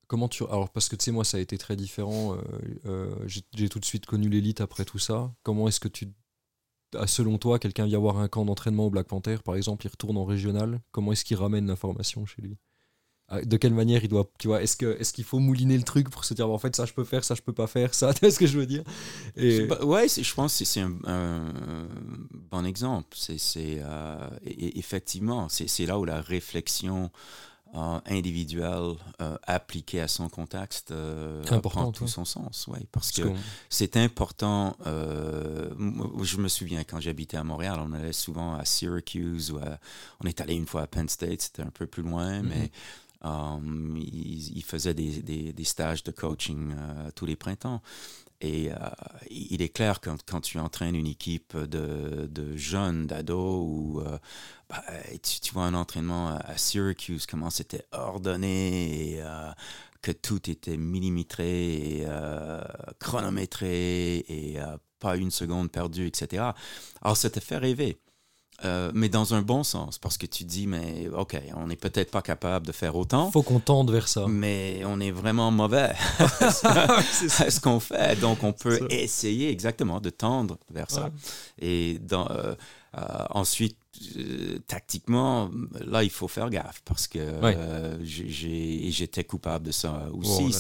[0.06, 0.44] comment tu.
[0.44, 2.37] Alors, parce que tu sais, moi, ça a été très différent.
[3.26, 5.33] J'ai tout de suite connu l'élite après tout ça.
[5.42, 6.12] Comment est-ce que tu.
[7.06, 10.16] Selon toi, quelqu'un vient voir un camp d'entraînement au Black Panther, par exemple, il retourne
[10.16, 10.80] en régional.
[10.90, 12.59] Comment est-ce qu'il ramène l'information chez lui?
[12.59, 12.69] ah,
[13.31, 16.11] de quelle manière il doit tu vois est-ce que est-ce qu'il faut mouliner le truc
[16.11, 18.12] pour se dire en fait ça je peux faire ça je peux pas faire ça
[18.14, 18.83] tu vois ce que je veux dire?
[19.37, 19.62] Et...
[19.83, 21.53] ouais je pense que c'est un,
[22.51, 23.16] bon exemple.
[23.16, 27.11] C'est euh, effectivement c'est là où la réflexion
[27.75, 30.93] euh, individuelle euh, appliquée à son contexte
[31.62, 33.23] prend tout son sens ouais parce, que
[33.69, 39.61] c'est important je me souviens quand j'habitais à Montréal on allait souvent à Syracuse ou
[40.21, 42.49] on est allé une fois à Penn State c'était un peu plus loin mm-hmm.
[42.49, 42.71] mais
[43.22, 47.83] Um, il, faisait des, stages de coaching euh, tous les printemps.
[48.40, 48.76] Et euh,
[49.30, 54.18] il est clair que quand, tu entraînes une équipe de, de jeunes, d'ados, ou euh,
[54.70, 54.83] bah,
[55.22, 59.22] tu, vois un entraînement à, Syracuse, comment c'était ordonné, et,
[60.00, 62.06] que tout était millimétré, et,
[63.00, 64.59] chronométré, et
[64.98, 66.44] pas une seconde perdue, etc.
[67.02, 67.98] Alors ça te fait rêver.
[68.64, 72.11] Euh, mais dans un bon sens, parce que tu dis, mais OK, on n'est peut-être
[72.11, 73.31] pas capable de faire autant.
[73.31, 74.27] faut qu'on tende vers ça.
[74.29, 75.92] Mais on est vraiment mauvais
[77.12, 78.20] c'est ce qu'on fait.
[78.20, 81.11] Donc, on peut essayer exactement de tendre vers ça.
[81.59, 82.55] Et dans, euh,
[83.31, 83.79] ensuite,
[84.16, 85.50] euh, tactiquement,
[85.81, 90.53] là, il faut faire gaffe parce que euh, j'étais coupable de ça aussi.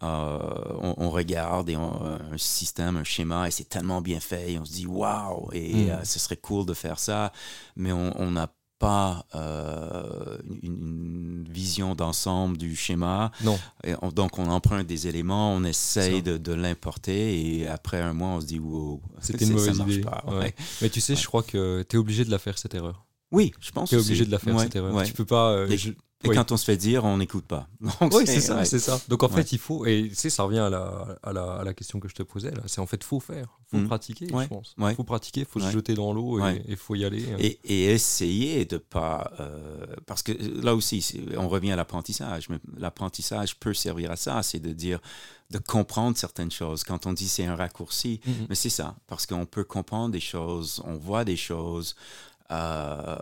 [0.00, 4.72] on, regarde et un système, un schéma, et c'est tellement bien fait, et on se
[4.72, 6.04] dit waouh, et hmm.
[6.04, 7.32] ce serait cool de faire ça,
[7.76, 13.30] mais on n'a pas euh, une, vision d'ensemble du schéma.
[13.44, 13.58] Non.
[13.84, 18.28] Et donc, on emprunte des éléments, on essaye de, de l'importer et après un mois,
[18.28, 20.04] on se dit, wow, c'était une mauvaise idée.
[20.80, 23.04] Mais tu sais, je crois que tu es obligé de la faire, cette erreur.
[23.30, 23.90] Oui, je pense.
[23.90, 25.02] Tu es obligé de la faire, cette erreur.
[25.04, 25.52] Tu peux pas.
[25.52, 25.76] Euh,
[26.22, 27.66] Et quand on se fait dire, on n'écoute pas.
[28.12, 29.00] oui, c'est ça, c'est ça.
[29.08, 31.74] Donc en fait, il faut, et tu ça revient à la, à la, à la
[31.74, 32.62] question que je te posais, là.
[32.66, 33.86] C'est en fait, faut faire, faut mm.
[33.86, 34.74] pratiquer, je pense.
[34.78, 37.24] Il faut pratiquer, il faut se jeter dans l'eau et il faut y aller.
[37.32, 37.36] Hein.
[37.38, 39.32] Et, et, essayer de pas.
[39.40, 42.48] Euh, parce que là aussi, on revient à l'apprentissage.
[42.48, 45.00] Mais l'apprentissage peut servir à ça, c'est de dire,
[45.50, 46.84] de comprendre certaines choses.
[46.84, 48.46] Quand on dit c'est un raccourci, mm-hmm.
[48.50, 51.96] mais c'est ça, parce qu'on peut comprendre des choses, on voit des choses.
[52.50, 53.16] Euh,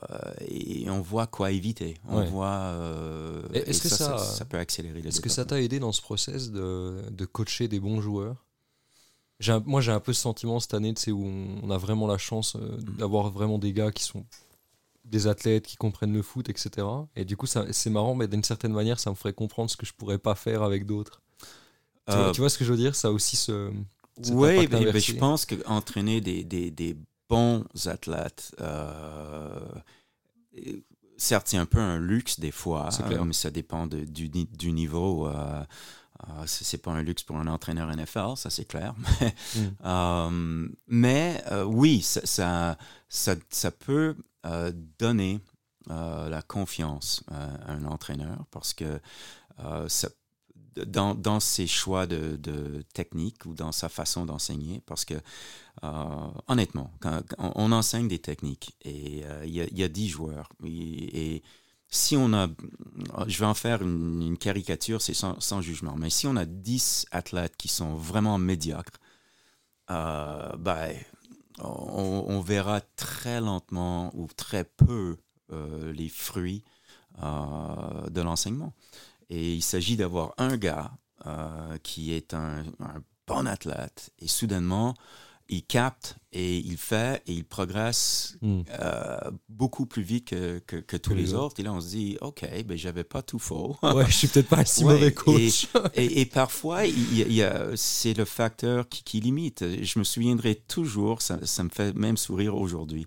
[0.49, 1.95] et on voit quoi éviter.
[2.09, 2.47] On voit.
[2.49, 6.51] Euh, est-ce que ça, ça, peut accélérer Est-ce que ça t'a aidé dans ce process
[6.51, 8.47] de, de coacher des bons joueurs?
[9.47, 11.27] Un, Moi, j'ai un peu ce sentiment cette année, où
[11.63, 12.97] on, a vraiment la chance euh, mm.
[12.97, 14.25] d'avoir vraiment des gars qui sont
[15.05, 16.87] des athlètes, qui comprennent le foot, etc.
[17.15, 19.87] Et du coup, c'est marrant, mais d'une certaine manière, ça me ferait comprendre ce que
[19.87, 21.21] je pourrais pas faire avec d'autres.
[22.33, 22.95] Tu, vois ce que je veux dire?
[22.95, 23.71] Ça aussi ce.
[24.31, 26.97] Oui, mais, je pense qu'entraîner des, des, des
[27.29, 28.55] bons athlètes.
[28.61, 29.69] Euh,
[31.17, 32.89] certes, c'est un peu un luxe des fois,
[33.25, 35.29] mais ça dépend du, du, niveau.
[35.29, 35.65] Euh,
[36.29, 38.95] euh, c'est pas un luxe pour un entraîneur NFL, ça c'est clair.
[40.89, 41.63] Mais, mm.
[41.67, 42.77] oui, ça,
[43.09, 44.17] ça, ça, peut
[44.99, 45.41] donner
[45.89, 49.01] la confiance à un entraîneur parce que
[49.87, 50.09] ça,
[50.87, 55.15] dans, ses choix de, de, technique ou dans sa façon d'enseigner parce que
[55.85, 56.93] euh, honnêtement,
[57.39, 61.43] on, enseigne des techniques et euh, il y, a, dix joueurs et,
[61.91, 62.49] si on a,
[63.27, 67.57] je vais en faire une, caricature, c'est sans, jugement, mais si on a 10 athlètes
[67.57, 68.99] qui sont vraiment médiocres,
[69.89, 70.95] on,
[71.61, 75.17] on, verra très lentement ou très peu
[75.51, 76.63] les fruits
[77.19, 78.75] de l'enseignement.
[79.31, 80.93] Et il s'agit d'avoir un gars
[81.27, 82.65] euh, qui est un,
[83.27, 84.95] bon athlète et soudainement,
[85.51, 88.61] il capte et il fait et il progresse hmm.
[88.81, 89.19] euh,
[89.49, 91.61] beaucoup plus vite que, que, tous les, autres.
[91.61, 93.77] Et là, on se dit, OK, ben, j'avais pas tout faux.
[93.83, 95.67] ouais, je suis peut-être pas un si mauvais coach.
[95.95, 99.65] Et, et, parfois, il, c'est le facteur qui, qui, limite.
[99.83, 103.07] Je me souviendrai toujours, ça, ça me fait même sourire aujourd'hui.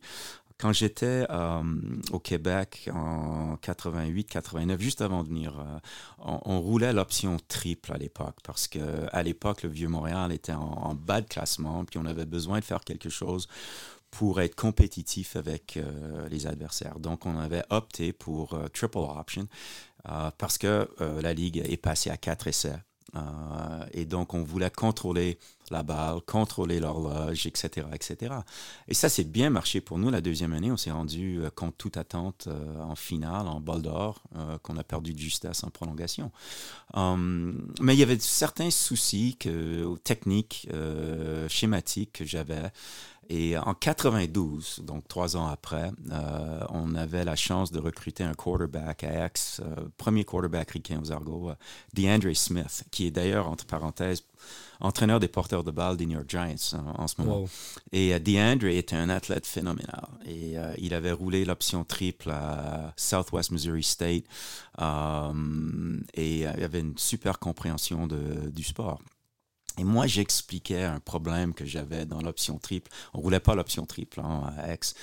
[0.61, 1.63] Quand j'étais euh,
[2.11, 5.79] au Québec en 88-89, juste avant de venir, euh,
[6.19, 8.79] on, roulait l'option triple à l'époque parce que
[9.11, 12.81] à l'époque, le Vieux-Montréal était en, bas de classement, puis on avait besoin de faire
[12.81, 13.47] quelque chose
[14.11, 16.99] pour être compétitif avec euh, les adversaires.
[16.99, 19.47] Donc, on avait opté pour triple option
[20.37, 20.87] parce que
[21.21, 22.75] la Ligue est passée à quatre essais.
[23.93, 25.37] Et donc, on voulait contrôler
[25.71, 28.35] la balle, contrôler l'horloge, etc., etc.
[28.87, 30.11] Et ça, c'est bien marché pour nous.
[30.11, 33.81] La deuxième année, on s'est rendu euh, contre toute attente euh, en finale, en bol
[33.81, 36.31] d'or, euh, qu'on a perdu de justesse en prolongation.
[36.93, 40.67] Hum, mais il y avait certains soucis que, techniques,
[41.47, 42.71] schématiques que j'avais.
[43.33, 45.89] Et en 92, donc trois ans après,
[46.69, 49.61] on avait la chance de recruter un quarterback à Aix,
[49.95, 51.51] premier quarterback ricain aux Argos,
[51.93, 54.25] DeAndre Smith, qui est d'ailleurs, entre parenthèses,
[54.81, 57.45] entraîneur des porteurs de balles des New York Giants en, ce moment.
[57.91, 60.07] Et euh, DeAndre était un athlète phénoménal.
[60.25, 64.23] Et euh, il avait roulé l'option triple à Southwest Missouri State.
[64.79, 68.99] Euh, et il avait une super compréhension de, du sport.
[69.81, 72.91] Et moi, j'expliquais un problème que j'avais dans l'option triple.
[73.15, 74.93] On roulait pas l'option triple hein, à X,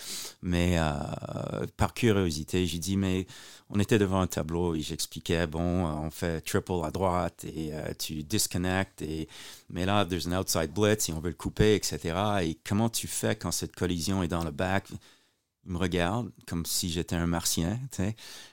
[0.40, 3.26] mais euh, par curiosité, j'ai dit, mais
[3.70, 7.70] on était devant un tableau et j'expliquais, bon, euh, on fait triple à droite et
[7.72, 9.28] euh, tu disconnectes, et,
[9.68, 12.16] mais là, there's an outside blitz et on veut le couper, etc.
[12.42, 14.86] Et comment tu fais quand cette collision est dans le back?
[15.66, 17.80] Il me regarde comme si j'étais un martien,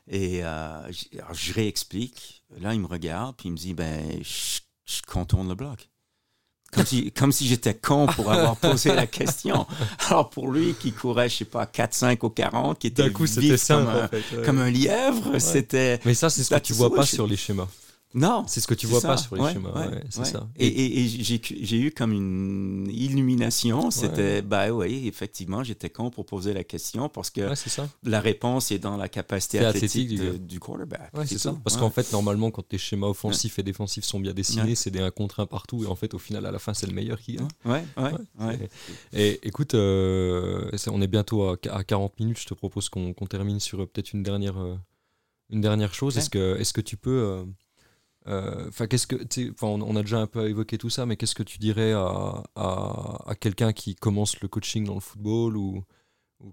[0.08, 2.44] et je réexplique.
[2.58, 5.88] Là, il me regarde, puis il me dit, ben, je contourne le bloc
[6.72, 9.66] comme si, j'étais con pour avoir posé la question.
[10.09, 13.26] Alors pour lui qui courait, je sais pas, 4, 5 ou 40, qui était coup,
[13.26, 14.09] vif comme, un,
[14.43, 15.99] comme un lièvre, c'était...
[16.05, 17.68] Mais ça, c'est ce que tu vois pas sur les schémas.
[18.16, 18.45] Non.
[18.47, 19.91] C'est ce que tu vois pas sur les schémas.
[20.09, 20.47] c'est ça.
[20.55, 23.91] Et, et, j'ai eu comme une illumination.
[23.91, 27.41] C'était, bah oui, effectivement, j'étais con pour poser la question parce que
[28.03, 30.09] la réponse est dans la capacité athlétique,
[30.39, 31.11] du, quarterback.
[31.26, 31.55] c'est ça.
[31.63, 35.01] Parce qu'en fait, normalement, quand tes schémas offensifs et défensifs sont bien dessinés, c'est des
[35.01, 35.84] 1 contre 1 partout.
[35.84, 37.47] Et en fait, au final, à la fin, c'est le meilleur qui gagne.
[37.66, 38.70] Ouais, ouais,
[39.11, 42.39] Et, écoute, euh, on est bientôt à, 40 minutes.
[42.39, 44.76] Je te propose qu'on termine sur euh, peut-être une dernière, euh,
[45.49, 46.18] une dernière chose.
[46.18, 47.45] Est-ce que, est que tu peux
[48.28, 49.16] enfin, qu'est-ce que,
[49.62, 52.44] on, on, a déjà un peu évoqué tout ça, mais qu'est-ce que tu dirais à,
[52.56, 55.84] à, quelqu'un qui commence le coaching dans le football ou,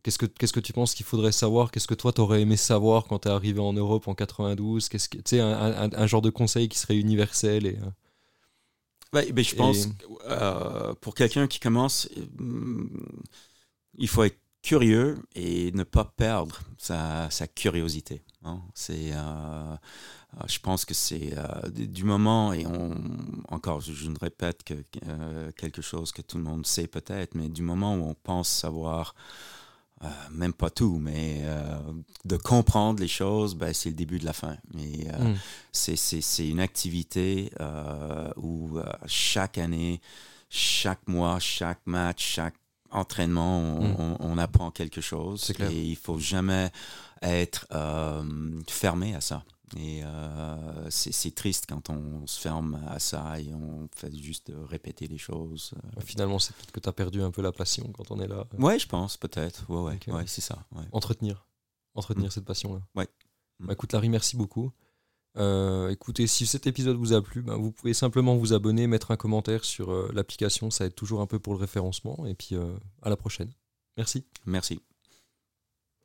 [0.03, 1.71] qu'est-ce que qu'est-ce que tu penses qu'il faudrait savoir?
[1.71, 5.09] Qu'est-ce que toi t'aurais aimé savoir quand tu es arrivé en Europe en 92 Qu'est-ce
[5.09, 7.91] que, tu un, un, genre de conseil qui serait universel et euh,
[9.13, 9.89] ben, je pense
[10.27, 12.09] euh, pour quelqu'un qui commence,
[13.99, 18.23] il faut être curieux et ne pas perdre sa, sa curiosité.
[18.45, 18.63] hein.
[18.75, 19.77] C'est, euh, euh,
[20.47, 22.95] je pense que c'est euh, du moment, et on,
[23.49, 24.75] encore, je, je ne répète que
[25.09, 28.49] euh, quelque chose que tout le monde sait peut-être, mais du moment où on pense
[28.49, 29.15] savoir
[30.05, 31.79] euh, même pas tout, mais euh,
[32.25, 34.57] de comprendre les choses, ben, c'est le début de la fin.
[34.79, 35.37] Et, euh, Mm.
[35.71, 40.01] c'est, une activité euh, où euh, chaque année,
[40.51, 42.55] chaque mois, chaque match, chaque
[42.91, 43.97] entraînement, on, Mm.
[43.99, 45.45] on- on apprend quelque chose.
[45.71, 46.71] Et il faut jamais
[47.23, 48.23] être euh,
[48.69, 49.45] fermé à ça.
[49.77, 55.07] Et euh, c'est, triste quand on se ferme à ça et on fait juste répéter
[55.07, 55.73] les choses.
[56.05, 58.47] Finalement, c'est peut-être que tu as perdu un peu la passion quand on est là.
[58.59, 59.65] Ouais, je pense, peut-être.
[59.71, 60.65] Ouais, ouais, ouais c'est ça.
[60.73, 60.85] ouais.
[60.93, 61.47] Entretenir.
[61.95, 62.31] Entretenir Mm.
[62.31, 62.81] cette passion-là.
[62.95, 63.09] Ouais.
[63.61, 63.67] Mm.
[63.67, 64.73] Bah, écoute, Larry, merci beaucoup.
[65.39, 69.11] Euh, écoutez, si cet épisode vous a plu, bah, vous pouvez simplement vous abonner, mettre
[69.11, 70.71] un commentaire sur euh, l'application.
[70.71, 72.27] Ça aide toujours un peu pour le référencement.
[72.27, 73.51] Et puis, euh, à la prochaine.
[73.97, 74.25] Merci.
[74.47, 74.81] Merci.